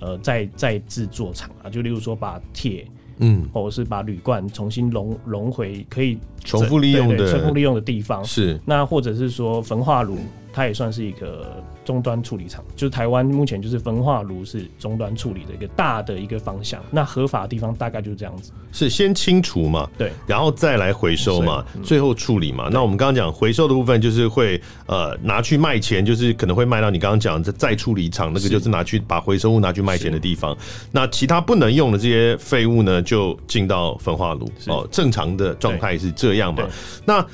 [0.00, 2.86] 呃再再制作厂啊，就例如说把铁，
[3.18, 8.24] 嗯，或者是把铝罐重新融融回可以重复利用的重复利用的地方。
[8.24, 10.16] 是，那或者是说焚化炉，
[10.52, 11.62] 它也算是一个。
[11.84, 16.84] 终端处理厂就是台湾目前就是焚化炉是终端处理的一个大的一个方向。
[16.90, 22.68] 那合法的地方大概就是这样子，是先清除嘛，对，然后再来回收嘛，最后处理嘛。
[22.70, 30.54] 那我们刚刚讲回收的部分，就是会呃拿去卖钱，就是可能会卖到你刚刚讲的再处理厂，那个就是拿去把回收物拿去卖钱的地方。
[30.92, 34.86] 那其他不能用的这些废物呢，就进到焚化炉哦。
[34.92, 36.68] 正常的状态是这样嘛？
[37.06, 37.26] 那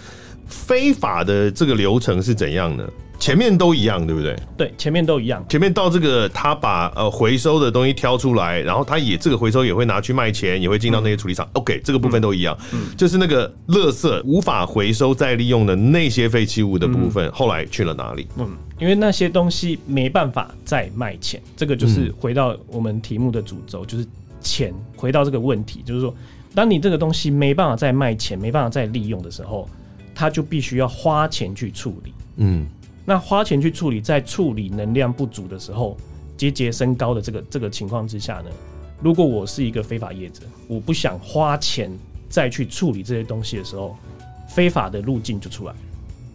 [0.47, 2.85] 非法的这个流程是怎样呢？
[3.17, 4.37] 前面都一样，对不对？
[4.57, 5.43] 对，前面都一样。
[5.49, 11.47] 前面到这个，他把呃回收的东西挑出来，然后他也这个回收也会拿去卖钱，也会进到那些处理厂。
[11.47, 12.59] 嗯、OK，这个部分都一样。
[12.73, 18.27] 嗯，就是那个垃圾无法回收再利用的那些废弃物的部分，嗯、后来去了哪里？
[18.37, 24.05] 嗯，因为那些东西没办法再卖钱，这个就是回到我们题目的主轴，就是
[24.43, 24.75] 钱。
[24.97, 26.15] 回到这个问题，就是说，
[26.55, 29.67] 当你这个东西没办法再卖钱，没办法再利用的时候，
[30.15, 32.13] 他就必须要花钱去处理。
[32.37, 32.67] 嗯。
[33.07, 35.95] 那花钱去处理，在处理能量不足的时候，
[36.39, 38.51] 节节升高的这个这个情况之下呢，
[39.03, 41.91] 如果我是一个非法业者，我不想花钱
[42.31, 43.95] 再去处理这些东西的时候，
[44.49, 45.75] 非法的路径就出来，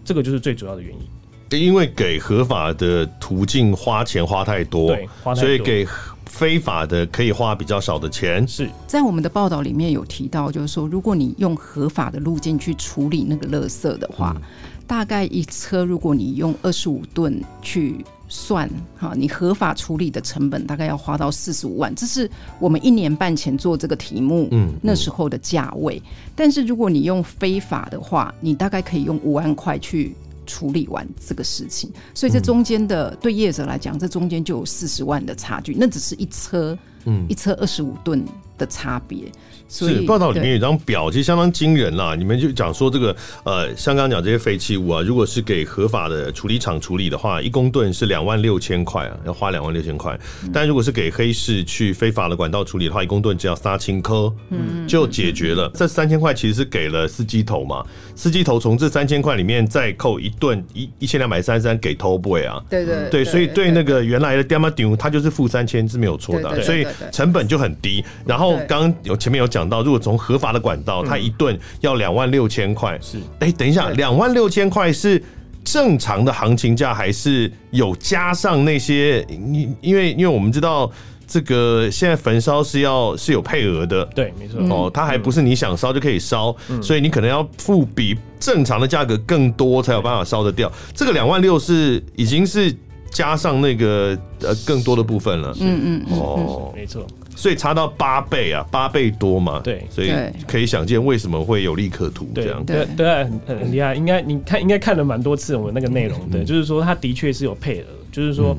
[0.05, 1.59] 这个就是最主要的原因。
[1.59, 5.83] 因为给合法的途径花钱花太多，对，花太多，所以给
[6.29, 8.47] 非法的可以花比较少的钱。
[8.47, 14.33] 是在我们的报道里面有提到，就是说，如果你用合法的路径去处理那个垃圾的话。
[14.37, 14.41] 嗯
[14.89, 26.01] 大概一车，如果你用二十五吨去算，哈，你合法处理的成本大概要花到四十五万，这是我们一年半前做这个题目，嗯，那时候的价位。
[26.35, 30.15] 但是如果你用非法的话，你大概可以用五万块去
[30.49, 31.91] 处理完这个事情。
[32.15, 38.25] 所以这中间的对业者来讲，这中间就有四十万的差距，那只是一车，嗯，一车二十五吨
[38.57, 39.31] 的差别。
[39.69, 42.15] 是报道里面有张表，其实相当惊人啦。
[42.15, 50.19] 你们就讲说这个呃，像刚刚讲这些废弃物啊，如果是给合法的处理厂处理的话，一公吨是两万六千块啊，要花两万六千块。
[50.51, 55.69] 但如果是给黑市去非法的管道处理的话，一公吨只要三千颗，嗯，就解决了。
[55.75, 68.03] 这三千块其实是给了司机头嘛，司机头从这三千块里面再扣一吨一一千两百三十三给 t o b o y 啊，对对对，所以对那个原来的 Demadio 他就是付三千是没有错的，所以成本就很低。
[68.25, 69.58] 然后刚刚有前面有讲。
[69.59, 73.19] 讲到，如果从合法的管道，它一顿要两万六千块，是。
[73.39, 75.21] 哎，等一下，两万六千块是
[75.65, 79.25] 正常的行情价，还是有加上那些？
[79.27, 80.89] 你因为因为我们知道
[81.27, 84.61] 这个现在焚烧是要是有配额的，对，没错。
[84.69, 90.71] 哦，它还不是你想烧就可以烧，所以你可能要付比正常的价格更多才有办法烧得掉。
[90.95, 92.73] 这个两万六是已经是
[93.11, 96.17] 加上那个呃更多的部分了，嗯嗯。
[96.17, 97.05] 哦，没错。
[97.39, 99.61] 所以差到八倍啊，八倍多嘛。
[99.63, 100.11] 对，所以
[100.45, 102.61] 可以想见为什么会有利可图这样。
[102.65, 103.95] 对对，很很厉害。
[103.95, 108.53] 应该你看，应该看了蛮多次我们那个内容的，就是说他的确是有配额，就是说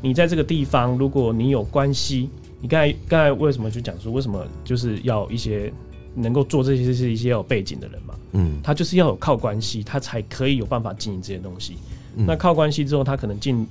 [0.00, 5.72] 你在这个地方，如果你有关系，你刚才刚才为什么就讲说为什么就是要一些
[6.14, 8.14] 能够做这些是一些要有背景的人嘛？
[8.34, 11.74] 嗯，他就是要有靠关系，他才可以有办法经营这些东西。
[12.14, 13.66] 那靠关系之后，他可能进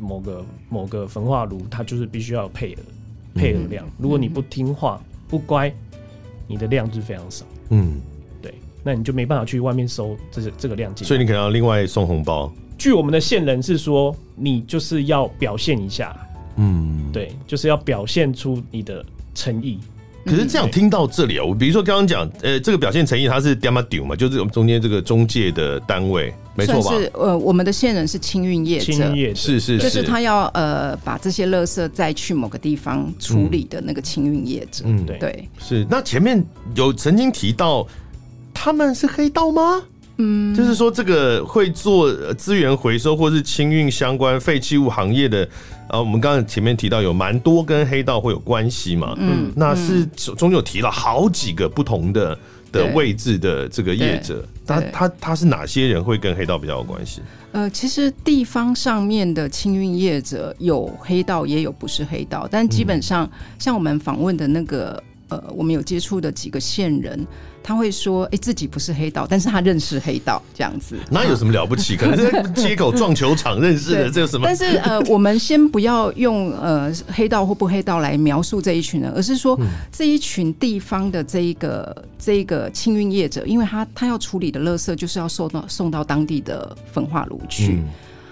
[0.00, 2.78] 某个某个焚化炉，他就是必须要有配额。
[3.34, 5.72] 配合量，如果你不听话、不乖，
[6.46, 7.44] 你的量就非常少。
[7.70, 8.00] 嗯，
[8.42, 11.06] 对，那你就没办法去外面收这这个量进。
[11.06, 12.52] 所以你可能要另外送红包。
[12.76, 16.16] 据我们的线人是说，你就是要表现一下。
[16.56, 19.78] 嗯，对，就是要表现出你的诚意。
[20.26, 26.34] 可是这样听到这里啊，我比如说刚刚讲，呃，这个表现诚意，它是 Demadio 嘛，就是我们中间这个中介的单位，
[26.66, 26.96] 没错吧？
[26.96, 29.34] 是呃，我们的线人是清运业者，清运业者。
[29.34, 34.84] 是是是，就是他要呃把这些垃圾再去某个地方处理的那个清运业者。
[34.86, 35.18] 嗯，对。
[35.18, 35.86] 对，是。
[35.90, 36.44] 那前面
[36.74, 37.86] 有曾经提到
[38.52, 39.82] 他们是黑道吗？
[40.18, 45.48] 嗯，就是说这个会做资源回收或是清运相关废弃物行业的。
[45.92, 52.38] 呃，我们刚刚前面提到有蛮多跟黑道会有关系嘛，嗯，那是中间有提了好几个不同的
[52.70, 57.20] 的位置的这个业者，他他他是哪些人会跟黑道比较有关系？
[57.52, 65.02] 呃，其实地方上面的清运业者有黑道，也有不是黑道，但基本上像我们访问的那个。
[65.30, 67.24] 呃，我们有接触的几个线人，
[67.62, 70.96] 他会说，哎、欸，自己不是黑道，但是他认识黑道这样子。
[71.10, 71.96] 那有什么了不起？
[71.96, 74.46] 可能在街口撞球场认识的，这有什么？
[74.46, 79.58] 但是呃，我们先不要用呃黑道或不黑道来描述这一群人，而是说
[79.92, 87.74] 这一群地方的这一个这一个清运业者，因为他他要处理的垃圾就是要送到送到当地的焚化炉去。
[87.74, 87.88] 嗯、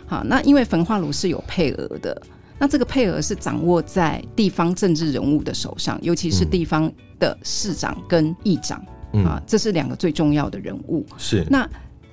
[0.06, 2.20] 好，那因为焚化炉是有配额的。
[2.60, 8.92] 那这个配额是掌握在地方政治人物的手上，尤其是地方的市长跟议长、嗯、
[9.24, 11.04] 啊，这是两个最重要的人物。
[11.16, 11.46] 是。
[11.50, 11.68] 那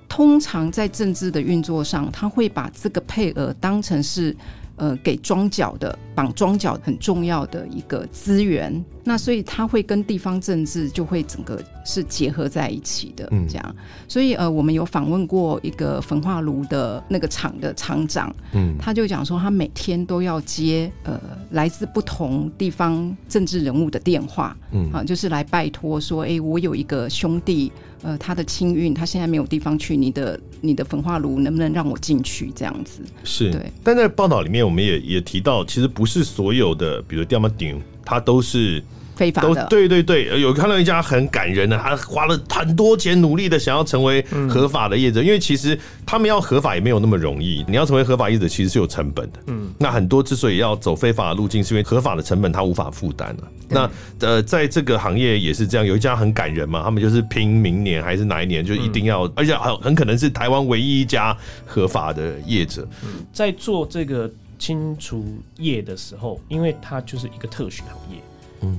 [0.07, 4.35] 通常在政治的运作上，他会把这个配额当成是
[4.77, 13.63] 呃给庄脚的绑庄脚很重要的一个资源那所以它会跟地方政治就会整个是结合在一起的，嗯这样。
[13.77, 21.21] 嗯、所以呃，我们有访问过一个焚化炉的那个厂的厂长，嗯，他就讲说他每天都要接呃
[21.51, 27.71] 来自不同地方政治人物的电话，嗯啊，就是来拜托说，哎、欸，我有一个兄弟，
[28.01, 32.51] 呃，他的清运他现在没有地方去，你的你的焚化炉能不能让我进去？
[32.55, 33.71] 这样子是对。
[33.83, 38.83] 但在报道里面，我们也也提到，其实不是所有的，比如钓妈顶，它都是。
[39.15, 47.65] 非法的，对对对，有看到一家很感人的，他花了很多钱努力的想要成为合法的业者，嗯、因为其实他们要合法也没有那么容易。
[47.67, 49.39] 你要成为合法业者，其实是有成本的。
[49.47, 53.43] 嗯，那很多之所以要走非法的路径，是因为合法的成本他无法负担了。
[53.67, 53.89] 那
[54.19, 61.35] 呃，在这个行业也是这样，有一家很感人嘛，他们就是拼明年还是哪一年就一定要，嗯、而且很很可能是台湾唯一一家
[61.65, 62.87] 合法的业者。
[63.03, 65.25] 嗯，在做这个清除
[65.57, 68.21] 业的时候，因为它就是一个特许行业。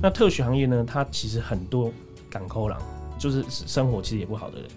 [0.01, 0.85] 那特许行业呢？
[0.87, 1.91] 它其实很多
[2.29, 2.81] 港口狼，
[3.17, 4.67] 就是生活其实也不好的人，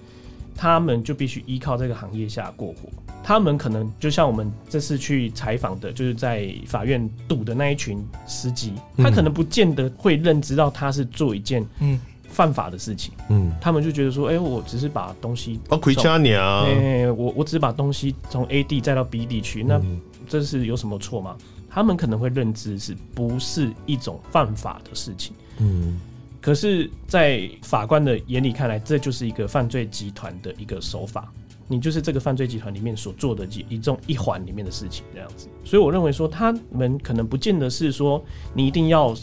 [0.57, 2.89] 他们就必须依靠这个行业下过活。
[3.23, 12.01] 他们可能就像我们这次去采访的，就是在法院堵的那一群司机，他可能不见得会认知到他是做一件嗯
[12.31, 13.13] 犯法的事情。
[13.29, 19.81] 嗯，他们就觉得说，哎、欸，我只是把东西哦，回家你啊，哎，我我只是把东西从 A 地再到 B 地去，那
[20.27, 21.37] 这是有什么错吗？
[21.71, 25.33] 他们可能会认知是不是一种犯法的事情？
[25.59, 26.01] 嗯，
[26.41, 31.33] 可是，在法官的眼里看来，这就是一个犯罪集团的一个手法。
[31.69, 35.49] 你就是这个犯罪集团里面所做的一种一环里面的事情，这样子。
[35.65, 38.21] 所以，我认为说，他们可能不见得是说
[38.53, 39.15] 你一定要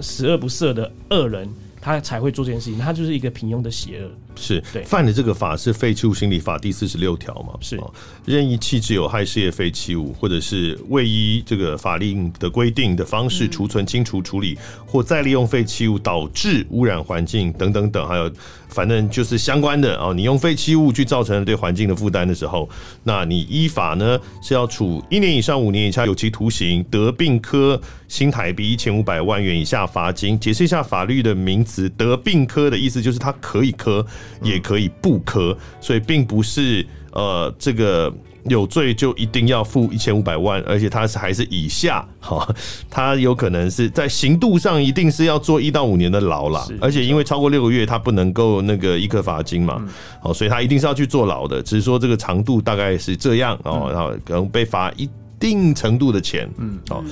[0.00, 1.48] 十恶不赦的恶人。
[1.82, 4.10] 他才会做这件事情，他就是一个平庸的邪恶。
[4.34, 7.52] 是对犯的这个法是《废弃物清理法》第四十六条嘛？
[7.60, 7.78] 是
[8.24, 14.56] 任意弃置有害事业废弃物，或者是未依这个法令的规定的方式储存、清除、处理
[14.86, 18.32] 或再利用废弃物，导致污染环境等等等，还有
[18.68, 20.14] 反正就是相关的哦。
[20.14, 22.66] 你用废弃物去造成对环境的负担的时候，
[23.02, 27.78] 那你依法呢是要处一年以上五年以下有期徒刑，得并科
[28.08, 30.40] 新台币一千五百万元以下罚金。
[30.40, 34.04] 解释一下法律的名词，得病科的意思就是它可以科，
[34.42, 38.12] 也可以不科，所以并不是呃这个
[38.44, 42.46] 有罪就一定要付一千五百万，而且他是还是以下，哈，
[42.90, 49.82] 他有可能是在刑度上一定是要做一到五年的牢啦，而且因为超过六个月，他不能够那个一颗罚金嘛，
[50.20, 55.08] 好，所以他一定是要去坐牢的，只是说这个长度大概是这样哦，然后可能被罚一
[55.38, 57.02] 定程度的钱，嗯，好。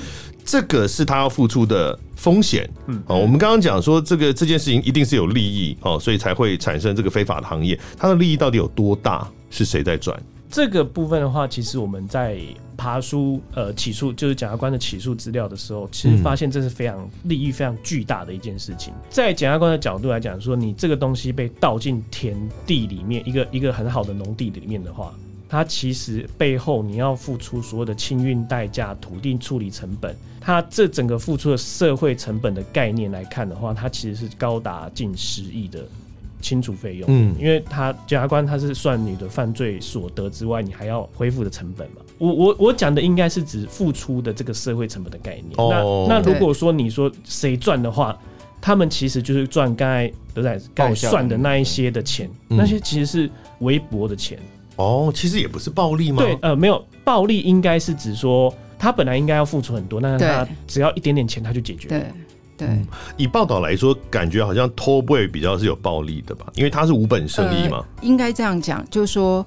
[0.51, 7.79] 这个是他要付出的风险，嗯，哦，我们刚刚讲说这个这件事情一定是有利益哦，所以才会产生这个非法的行业。
[7.97, 9.25] 它的利益到底有多大？
[9.49, 10.21] 是谁在赚？
[10.49, 12.37] 这个部分的话，其实我们在
[12.75, 18.93] 爬书呃起诉，就是检察官的起诉资料的时候，其实发现这是非常利益非常巨大的一件事情。
[19.09, 22.35] 在检察官的角度来讲，说你这个东西被倒进田
[22.65, 25.13] 地里面，一个一个很好的农地里面的话。
[25.51, 35.83] 它其实背后你要付出所有的清运代价、土地处理成本，它这整个付出的社会成本的概念来看的话，它其实是高达近十亿的
[36.39, 37.05] 清除费用。
[37.09, 41.97] 嗯，因为他检察官他是算你的犯罪所得之外，你还要恢复的成本嘛。
[42.17, 45.51] 我我我讲的应该是指付出的这个社会成本的概念。
[45.57, 48.17] 哦，那那如果说你说谁赚的话，
[48.61, 53.29] 他们其实就是赚刚才德仔刚才算的那一些的钱，那些其实是
[53.59, 54.39] 微薄的钱。
[54.81, 56.23] 哦，其实也不是暴力吗？
[56.23, 61.87] 对，呃，没有暴力，应该是指说他本来应该要付出很多，但是他只要一点点钱他就解决。
[61.87, 62.05] 对
[62.57, 62.85] 对、嗯，
[63.17, 66.45] 以报道来说，感觉好像偷背比较是有暴力的吧？
[66.55, 67.77] 因为他是无本生意嘛。
[67.77, 69.45] 呃、应该这样讲，就是说，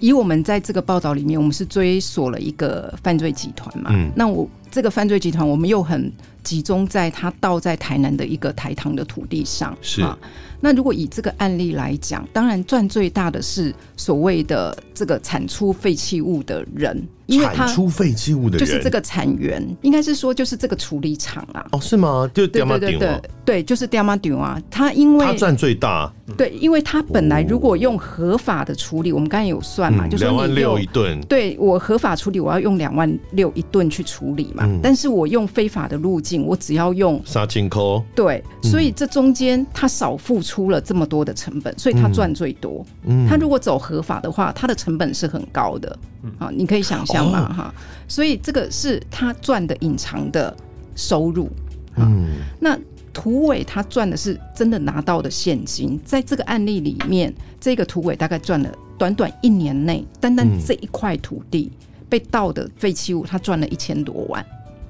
[0.00, 3.90] 以我们在这个报道里面，我们是追索了一个犯罪集团嘛。
[3.92, 6.12] 嗯，那我这个犯罪集团，我们又很
[6.42, 10.18] 集中在他倒在台南的一个台糖的土地上，是啊。
[10.60, 17.02] 那如果以这个案例来讲，当然赚最大的是所谓的这个产出废弃物的人。
[17.26, 21.66] 因为他产出废弃物的人就是这个产源，应该是说就是这个处理厂啊。
[21.72, 22.30] 哦，是吗？
[22.32, 24.62] 就对对对对对，就是刁妈丢啊。
[24.70, 31.20] 他因为他赚最大，对，因为他本来如果用合法的处理，我们刚才有算嘛，就说两万六一吨。
[31.22, 34.64] 对，我合法处理，我要用两万六一吨去处理嘛。
[34.82, 37.80] 但是我用非法的路径，我只要用三千块。
[38.14, 42.84] 对，所以这中间他少付出了这么多的成本，所以他赚最多。
[43.04, 45.98] 嗯，他如果走合法的话，他的成本是很高的。
[46.38, 47.74] 好，你可以想象嘛，哈，
[48.08, 50.54] 所以这个是他赚的隐藏的
[50.94, 51.48] 收入。
[51.96, 52.78] 嗯，那
[53.12, 61.70] 土委他赚的是真的拿到的现金，在这个案例里面，这个土委大概赚了短短一年内，单单这一块土地
[62.08, 64.44] 被盗的废弃物，他赚了一千多万。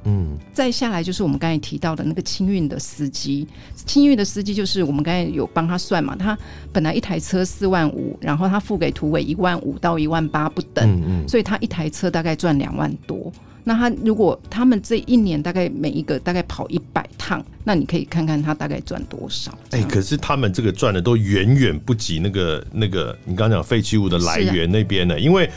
[0.08, 6.38] 嗯，再下来就是我们刚才提到的那个清运的司机，清运的司机就是我们刚才有帮他算嘛，他
[6.72, 13.32] 本来一台车四万五，然后他付给土委一万五到一万八不等，嗯嗯，所以他一台车大概赚两万多。
[13.64, 19.50] 那他如果他们这一年大概每一个大概跑一百趟，那你可以看看他大概赚多少。
[19.72, 25.50] 哎、欸，可是他们这个赚的都远远不及那个那个你刚刚讲废弃物的来源那边呢，因为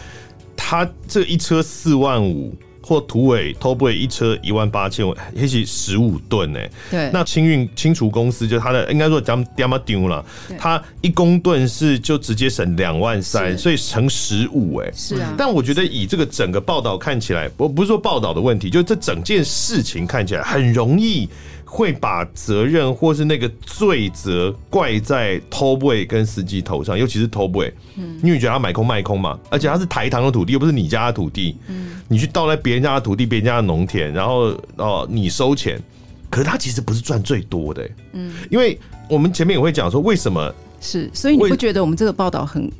[0.57, 2.51] 他这一车四万五。
[2.89, 6.59] 或土尾偷不会一车一万八千，也许十五吨呢。
[6.89, 10.25] 对，那清运清除公司就他的应该说咱们丢嘛丢了，
[10.57, 14.91] 他一公吨是就直接省两万三，所以乘十五哎。
[14.95, 15.35] 是啊。
[15.37, 21.29] 但我觉得以这个整个报道看起来，我不是说报道的问题，就这整件事情看起来很容易。
[21.71, 35.79] 会把责任或是那个罪责怪在 Tollboy 跟司机头上，尤其是 Tollboy，嗯，因为你觉得他买空卖空嘛，而且他是台糖的土地，又不是你家的土地，嗯，你去盗来别人家的土地，别人家的农田，然后哦你收钱，
[36.27, 40.51] 可是他其实不是赚最多的，嗯，因为我们前面也会讲说为什么
[40.81, 42.71] 是，所以你不觉得我们这个报道很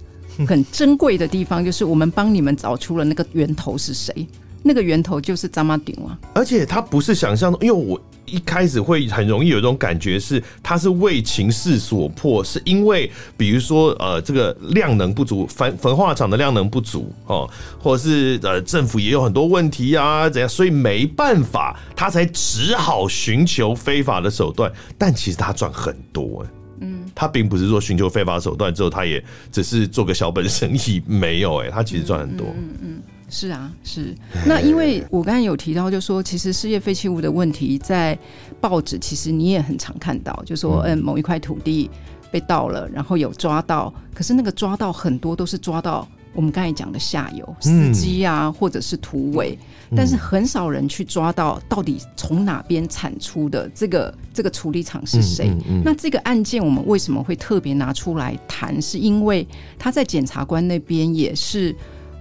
[0.48, 4.28] 很珍贵的地方，就是我们帮你们找出了那个源头是谁，
[4.64, 8.00] 那个源头就是扎马顶啊，而且他不是想象中，因为我。
[8.32, 17.50] 一开始会很容易有一种感觉是，他是为情势所迫，是因为比如说呃这个量能不足，焚焚化厂的量能不足哦，
[17.80, 24.72] 或者是呃政府也有很多问题啊怎样，所以没办法，他才只好寻求非法的手段。
[24.96, 26.46] 但其实他赚很多，
[26.82, 33.02] 嗯，他并不是说寻求非法手段之后，他也只是做个小本生意，没有哎，他其实赚很多，嗯嗯。
[33.30, 34.16] 是啊，是。
[34.46, 38.18] 那因为我刚才有提到，就说其实事业废弃物的问题，在
[38.60, 41.90] 报纸其实你也很常看到，就说嗯，某一块土地
[42.32, 49.58] 被盗了，然后有抓到，可是那个抓到很多都是抓到我们刚才讲的下游司机啊，或者是土匪，
[49.96, 55.56] 但是很少人去抓到到底从哪边产出的这个这个处理厂是谁。
[55.84, 58.82] 那这个案件我们为什么会特别拿出来谈？
[58.82, 61.76] 是因为他在检察官那边也是。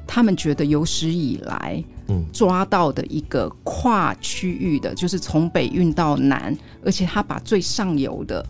[0.08, 8.44] 他们觉得有史以来，嗯，抓到的一个跨区域的，就是从北运到南，而且他把最上游的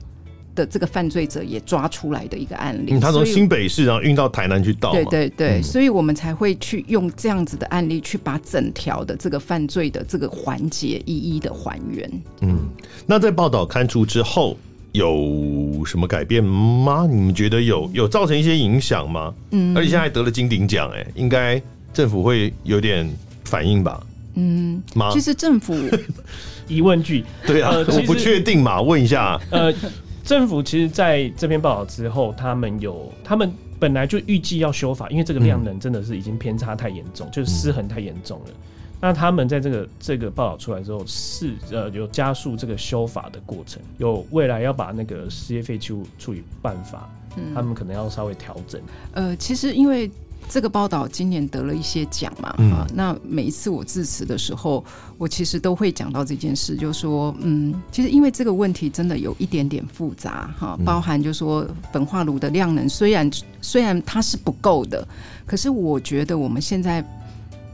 [0.55, 2.93] 的这个犯罪者也抓出来的一个案例。
[2.93, 4.93] 嗯，他从新北市然后运到台南去倒。
[4.93, 12.23] 对对对，所以我们才会去用这样子的案例去把整条的这个犯罪的这个环节一一的还原。
[12.43, 12.69] 嗯，
[13.05, 14.57] 那在报道刊出之后。
[14.93, 17.07] 有什么改变吗？
[17.09, 19.35] 你们觉得有有造成一些影响吗？
[19.51, 21.61] 嗯，而且现在还得了金鼎奖，哎，应该
[21.93, 23.09] 政府会有点
[23.45, 24.01] 反应吧？
[24.35, 25.11] 嗯，吗？
[25.13, 25.75] 其实政府
[26.69, 29.41] 疑问句，对啊，呃、我不确定嘛，问一下。
[29.51, 29.73] 呃，
[30.25, 38.47] 政府其实在这篇报道之后，他们有，他们本来就预计要修法，因为这个量能真的是已经偏差太严重，嗯、就是失衡太严重了。
[39.01, 48.81] 那他们在这个这个报道出来之后，是呃有加速这个修法的过程，有未来要把那个事业废弃物处理办法，嗯，他们可能要稍微调整。
[49.13, 50.11] 呃，其实因为
[50.49, 54.85] 这个报道今年得了一些奖嘛，嗯，啊，那每一次我致辞的时候，
[55.17, 63.31] 我其实都会讲到这件事，就是说，嗯，其实因为这个问题真的有一点点复杂哈，包含就是说焚化炉的量能虽然
[63.61, 65.07] 虽然它是不够的，
[65.47, 67.05] 可是我觉得我们现在。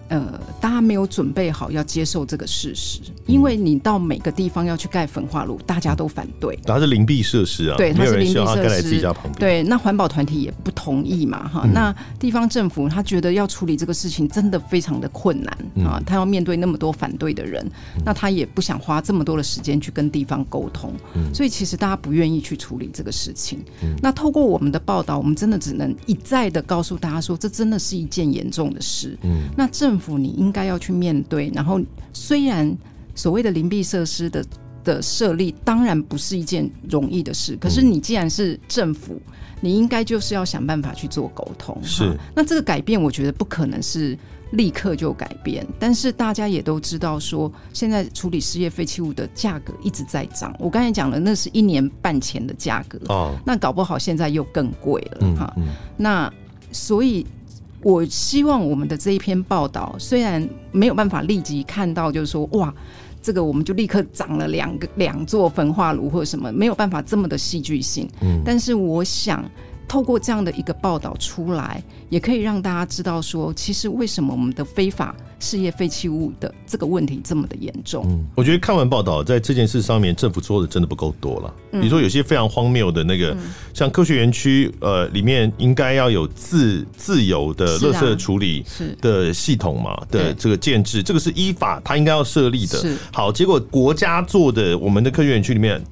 [0.09, 6.59] 呃，大家没有准备好要接受这个事实，因为你到每个地方要去盖焚化炉，大家都反对。
[6.64, 9.14] 它是灵璧设施啊，对，它是灵璧设施。
[9.38, 11.72] 对，那环保团体也不同意嘛，哈、嗯。
[11.72, 17.66] 那地方政府他觉得要处理这个事情真的非常的困难啊，他要面对那么多反对的人，
[18.05, 20.92] 那他也不想花这么多的时间去跟地方沟通，
[21.32, 23.59] 所以其实大家不愿意去处理这个事情。
[24.02, 29.16] 那透过我们的报道，我们真的只能一再的告诉大家说，这真的是一件严重的事。
[29.22, 31.53] 嗯，那政政府，你应该要去面对。
[31.55, 31.80] 然后，
[32.12, 32.76] 虽然
[33.14, 34.45] 所谓的灵璧设施的
[34.82, 37.57] 的设立，当然不是一件容易的事。
[37.61, 39.20] 可是，你既然是政府，
[39.61, 41.78] 你应该就是要想办法去做沟通。
[41.80, 44.18] 是，那这个改变，我觉得不可能是
[44.51, 45.64] 立刻就改变。
[45.78, 50.53] 但是，大家也都知道，说现在处理事业废弃物的价格一直在涨。
[50.59, 55.74] 我刚才讲了，那是一年半前的价格哦，那搞不好现在又更贵了哈、嗯嗯。
[55.97, 56.32] 那
[56.72, 57.24] 所以。
[57.85, 62.74] 我希望我们的这一篇报道虽然没有办法立即看到，就是说哇，
[63.22, 68.09] 这个我们就立刻涨了两个两座焚化炉或者什么，没有办法这么的戏剧性。
[68.22, 69.45] 嗯，但是我想
[69.87, 78.05] 透过这样的一个报道出来，也可以让大家知道说，其实为什么我们的非法事业废弃物的这个问题这么的严重。
[78.09, 81.55] 嗯，我觉得看完报道，在这件事上面，政府做的真的不够多了。
[81.72, 83.37] 比如说，有些非常荒谬的那个，
[83.72, 88.64] 像科学园区，呃，里面应该要有自自由的垃圾处理
[89.01, 92.82] 的系统嘛的这个建制，这个是依法它应该要设立的。
[93.12, 95.82] 好，结果国家做的，我们的科学园区里面。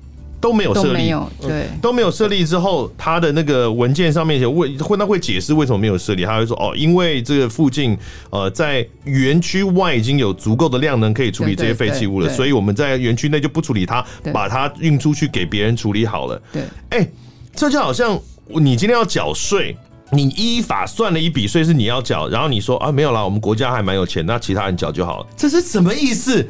[0.43, 7.97] 都没有设立，对，都没有设立之后，他的那个文件上面写为会，他会解释为什么没有设立，他会说哦，因为这个附近
[8.31, 16.43] 呃在园区外已经有足够的量能可以处理这些废弃物了，所以我们在园区内就不处理它，把它运出去给别人处理好了。
[16.53, 17.09] 对，哎，
[17.55, 18.19] 这就好像
[18.49, 19.77] 你今天要缴税，
[20.11, 26.45] 你依法算了一笔税是你要缴，然后你说啊没有啦，我们国家还蛮有钱，那其他人缴就好了，这是什么意思？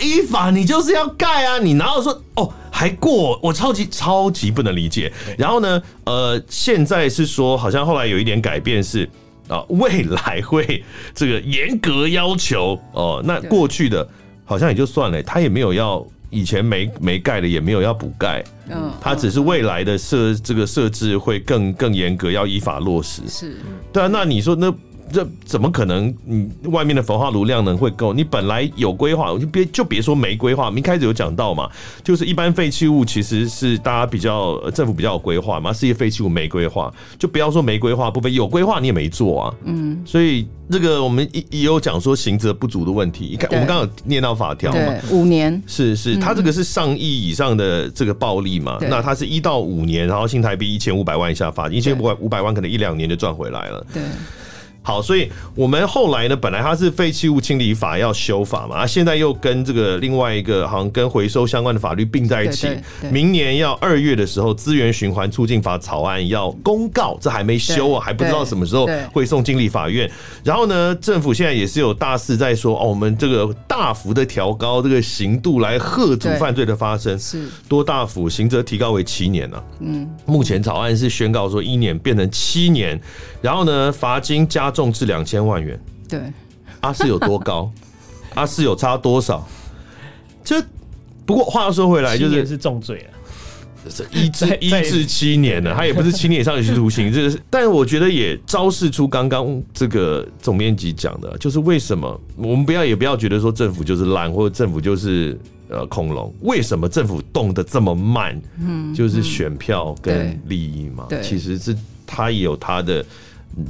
[0.00, 3.38] 依法你就是要盖啊，你哪有说哦还过？
[3.42, 5.12] 我超级超级不能理解。
[5.36, 9.08] 然后呢，呃，现在是说好像后来有一点改变是
[9.48, 10.84] 啊，未来会
[11.14, 13.20] 这个严格要求哦。
[13.24, 14.06] 那过去的
[14.44, 23.22] 好像也就算了，他也没有要以前没没盖的也没有要补盖，嗯，他只是未来的设这个设置会更更严格，要依法落实。
[23.28, 23.56] 是，
[23.92, 24.72] 对啊，那你说那？
[25.12, 26.14] 这怎么可能？
[26.24, 28.12] 你外面的焚化炉量能会够？
[28.12, 30.66] 你本来有规划，我就别就别说没规划。
[30.66, 31.68] 我们一开始有讲到嘛，
[32.04, 39.54] 就是一般废弃物其实是大家比较政府比较有规划嘛，事业废弃物没规划，就不要说没规划部分，有规划你也没做啊。
[39.64, 43.28] 嗯，所以这个我们也也有讲说刑责不足的问题。
[43.30, 53.86] 你看，我们刚刚有念到法条嘛，五年是是，他这个是上亿以上的这个暴利嘛，那他是一到五年，然后新台币一千五百万以下罚，一千五百五百万可能一两年就赚回来了。
[53.92, 54.02] 对。
[54.88, 62.66] 好，所以我们后来呢，本来它是废弃物清理法要修法嘛，啊，现在又跟这个另外一个好像跟回收相关的法律并在一起。
[63.10, 70.10] 明年要二月的时候，资源循环促进法草案要公告，这还没修啊，还不知道什么时候会送经理法院。
[70.42, 78.26] 然后呢，政府现在也是有大肆在说，哦，我们这个大幅的调高这个刑度来吓阻犯罪的发生，是多大幅？
[78.26, 79.62] 刑责提高为七年呢？
[79.80, 82.98] 嗯，目前草案是宣告说一年变成七年，
[83.42, 84.72] 然后呢，罚金加。
[84.78, 85.76] 重至两千万元，
[86.08, 86.32] 对，
[86.82, 87.68] 阿四有多高？
[88.36, 89.44] 阿四有差多少？
[90.44, 90.54] 就
[91.26, 97.42] 不过话说回来，就是是重罪了，一至一至七年呢，他也不是七年以上有期徒刑， 这是。
[97.50, 105.36] 但我觉得也昭示出刚刚这个总编辑讲的，就是为什么我们不要也不要觉得说政府就是烂，或者政府就是
[105.68, 106.32] 呃恐龙？
[106.42, 108.40] 为什么政府动得这么慢？
[108.60, 111.06] 嗯，就是选票跟利益嘛。
[111.08, 111.76] 对，其实是
[112.06, 113.04] 他也有他的。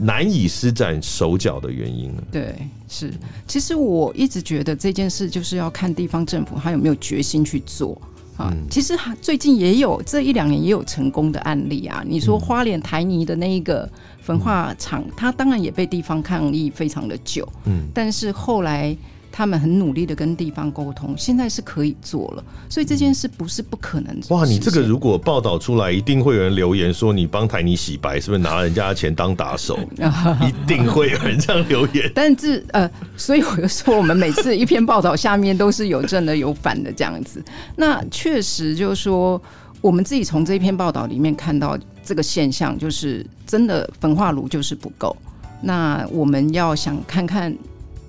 [0.00, 2.22] 难以施展手脚的原因呢？
[2.30, 2.54] 对，
[2.88, 3.12] 是。
[3.46, 8.00] 其实我一直觉得这件事就是要看地方政府他有没有决心去做
[8.36, 8.52] 啊。
[8.70, 12.02] 其实最近也有这一两年也有成功的案例啊。
[12.06, 13.88] 你说花莲台泥的那一个
[14.20, 18.96] 焚化厂，它当然也被地方抗议非常的久，嗯，但是后来。
[19.38, 24.12] 他们很努力的跟地方沟通，现在是可以做了，所以这件事不是不可能。
[24.30, 29.78] 哇，你这个如果报道出来，一定会有人留言说你帮台泥洗白，是不是拿人家的钱当打手？
[30.42, 32.10] 一定会有人这样留言。
[32.16, 37.40] 但是呃，所以我就说，我们每次一篇报道下面都是有正的有反的这样子。
[37.76, 39.40] 那确实就是说，
[39.80, 45.16] 我们自己从这篇报道里面看到这个现象，就是真的焚化炉就是不够。
[45.62, 47.56] 那我们要想看看。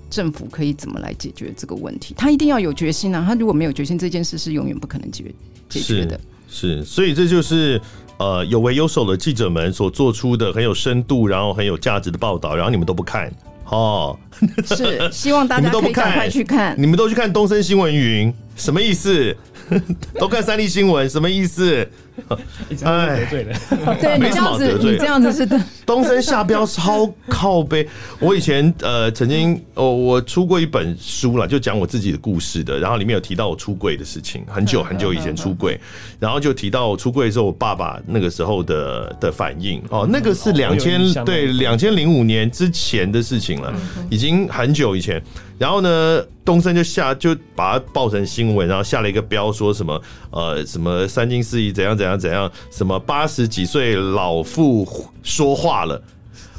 [0.09, 2.13] 政府可以怎么来解决这个问题？
[2.17, 3.23] 他一定要有决心啊！
[3.27, 5.31] 他如果没有决心，这件事是永远不可能解决
[5.69, 6.19] 解决的。
[6.47, 7.79] 是，是，所以这就是
[8.17, 13.31] 呃有为有守的记者们所做出的很有深度，然后很有价值的报道，然后你们都不看
[13.65, 14.17] 哦。
[14.65, 19.35] 是，希望大家可以赶快去看， 你们都去看东森新闻云，什么意思？
[20.19, 21.87] 都看三立新闻，什么意思？
[22.83, 23.55] 哎，得罪了，
[23.99, 25.59] 对，没什么好得罪，这样子是的。
[25.85, 27.87] 东升下标超靠背。
[28.19, 32.77] 我以前呃曾经哦，我出过一本书了，就讲我自己的故事的。
[32.79, 35.79] 然后里面有提到我出柜的事情，很久很久以前出柜，
[36.19, 39.81] 然后就提到我出柜的时候，我爸爸那个时候的的反应。
[39.89, 43.73] 哦，那个是两千对两千零五年之前的事情了，
[44.11, 45.21] 已经很久以前。
[45.57, 54.87] 然后呢，东森就下就把它报成新闻，然后下了一个标，说什么呃什么三金四亿怎样怎样怎样，什么八十几岁老妇
[55.21, 56.01] 说话了，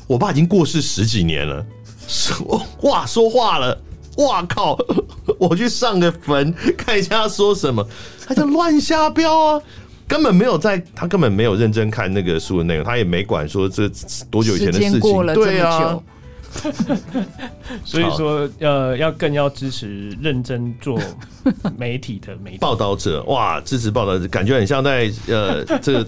[0.06, 1.64] 我爸已经过世十几年了，
[2.06, 3.80] 说哇说话了，
[4.18, 4.78] 哇靠！
[5.38, 7.86] 我去上个坟看一下他说什么，
[8.26, 9.62] 他就乱瞎标啊，
[10.06, 13.88] 根本没有在，他根本没有认真看那个书的内容，他也没管说这
[14.30, 15.98] 多久以前的事情，对啊。
[17.84, 20.98] 所以说，呃，要更要支持认真做
[21.78, 26.06] 媒体的媒体报道者，哇，支持报道者，感觉很像在呃， 这个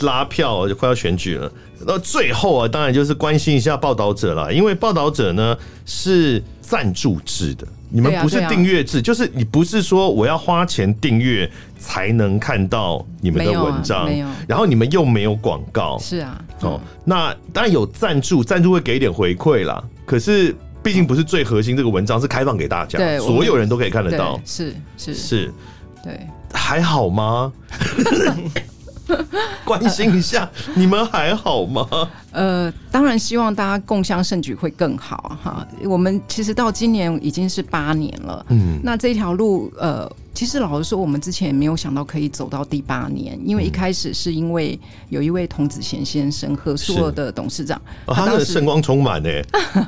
[0.00, 1.52] 拉票，就快要选举了。
[1.86, 25.14] 那最后啊，当然就是关心一下报道者了，因为报道者呢是赞助制的，你们不是订阅制，就是你不是说我要花钱订阅才能看到你们的文章，没有，然后你们又没有广告，是啊，哦，那当然有赞助，赞助会给一点回馈啦，可是毕竟不是最核心，这个文章是开放给大家，所有人都可以看得到，是是。
[25.14, 25.52] 是，
[26.02, 26.18] 对，
[26.52, 27.52] 还好吗？
[29.64, 31.86] 关心一下，你们还好吗？
[32.32, 35.66] 呃，当然希望大家共襄盛举会更好哈。
[35.84, 40.10] 我们其实到今年已经是八年了，嗯，那这条路呃。
[40.34, 44.80] 其实老实说，我们之前也没有想到可以走到第八年，因为一开始是因为
[45.10, 49.28] 有一位童子贤先生，和硕儿的董事长，哦、他的圣光充满呢，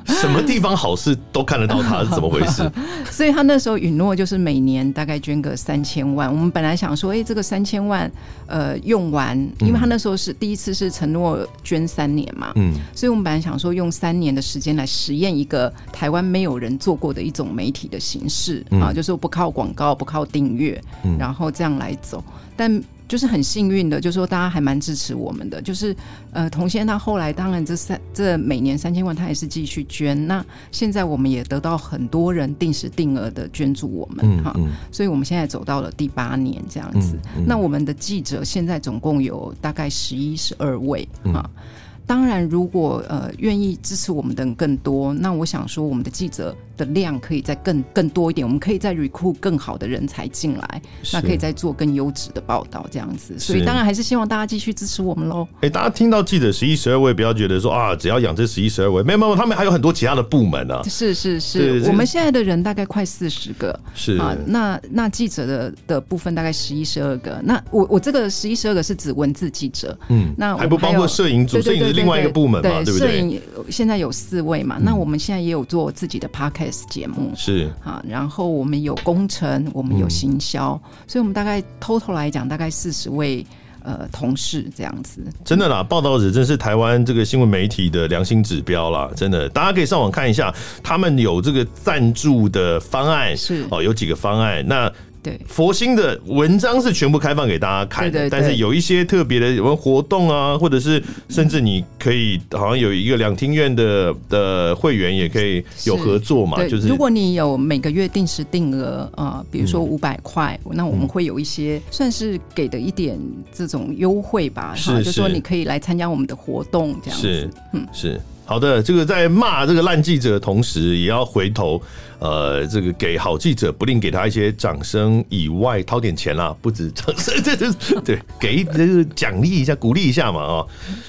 [0.04, 2.70] 什么地方好事都看得到他，是怎么回事？
[3.10, 6.30] 所以他那时候允诺就是每年大概捐个三千万。
[6.30, 8.12] 我们本来想说，哎、欸，这个三千万
[8.46, 20.24] 呃用完，因为他那时候是第一次是承诺捐三年嘛，嗯，所以我们本来想说用三年的时间来实验一个台湾没有人做过的一种媒体的形式、嗯、啊，就是不靠广告，不靠。
[20.34, 20.82] 订阅，
[21.16, 22.24] 然后这样来走，
[22.56, 25.62] 但就是很幸运的，就是说大家还蛮支持我们的。
[25.62, 25.94] 就是
[26.32, 30.26] 呃，童先他后来当然这三这每年三千万，他也是继续捐。
[30.26, 37.16] 那现在我们也得到很多人定时定额的捐助我们哈、嗯嗯，所以我们现在走到了第八年这样子。
[37.36, 41.48] 嗯嗯、那我们的记者现在总共有大概十一十二位哈。
[41.54, 41.62] 嗯
[42.06, 50.82] 当然，如果呃愿意支持我们的人更多，那我想说，我们的记者的量可以再更更多一点，我们可以再 recruit 更好的人才进来，
[51.14, 53.38] 那可以再做更优质的报道这样子。
[53.38, 55.48] 所以当然还是希望大家继续支持我们喽。
[55.62, 60.82] 哎，大家听到记者十一十二位，不要觉得说啊，只要养这十一十二位，没有没有，他们还有很多其他的部门啊。
[60.84, 67.40] 是是是，我们现在的人大概快四十个，是啊，那那记者的的部分大概十一十二个。
[67.42, 71.93] 那我我这个十一十二个是指文字记者，嗯，那还，还不包括摄影组，摄影。
[71.94, 73.08] 另外一个部门嘛，对，对不对？
[73.08, 73.40] 摄影
[73.70, 83.44] 现在有四位嘛，嗯，那我们现在也有做自己的 podcast 节目，是啊，然后我们有工程，我们有行销，嗯，所以我们大概 total 来讲，大概四十位
[83.82, 85.22] 呃同事这样子。
[85.44, 94.92] 真的啦，报道者真是台湾这个新闻媒体的良心指标啦，真的，大家可以上网看一下，他们有这个赞助的方案，是哦，有几个方案，那。
[95.24, 113.18] 对，佛心的文章是全部开放给大家看的，对对对，但是有一些特别的有没有活动啊，或者是甚至你可以好像有一个两厅院的的会员也可以有合作嘛，就是如果你有每个月定时定额啊，比如说五百块，那我们会有一些算是给的一点
[113.50, 118.20] 这种优惠吧，哈，就是说你可以来参加我们的活动这样子，是，嗯，是。
[118.46, 121.80] 好的，这个在骂这个烂记者的同时，也要回头，
[122.18, 130.68] 呃，这个给好记者不吝给他一些掌声以外，掏点钱啦，不止掌声，这这对，给这个奖励一下，鼓励一下嘛，哦。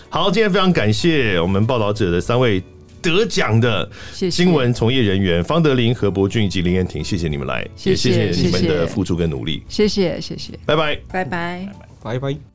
[0.09, 2.61] 好，今天非常感谢我们报道者的三位
[3.01, 11.69] 得奖的新闻从业人员方德林、何伯俊以及林彦廷，谢谢你们来，也谢谢你们的付出跟努力，谢谢谢谢，拜拜拜拜
[12.01, 12.54] 拜拜，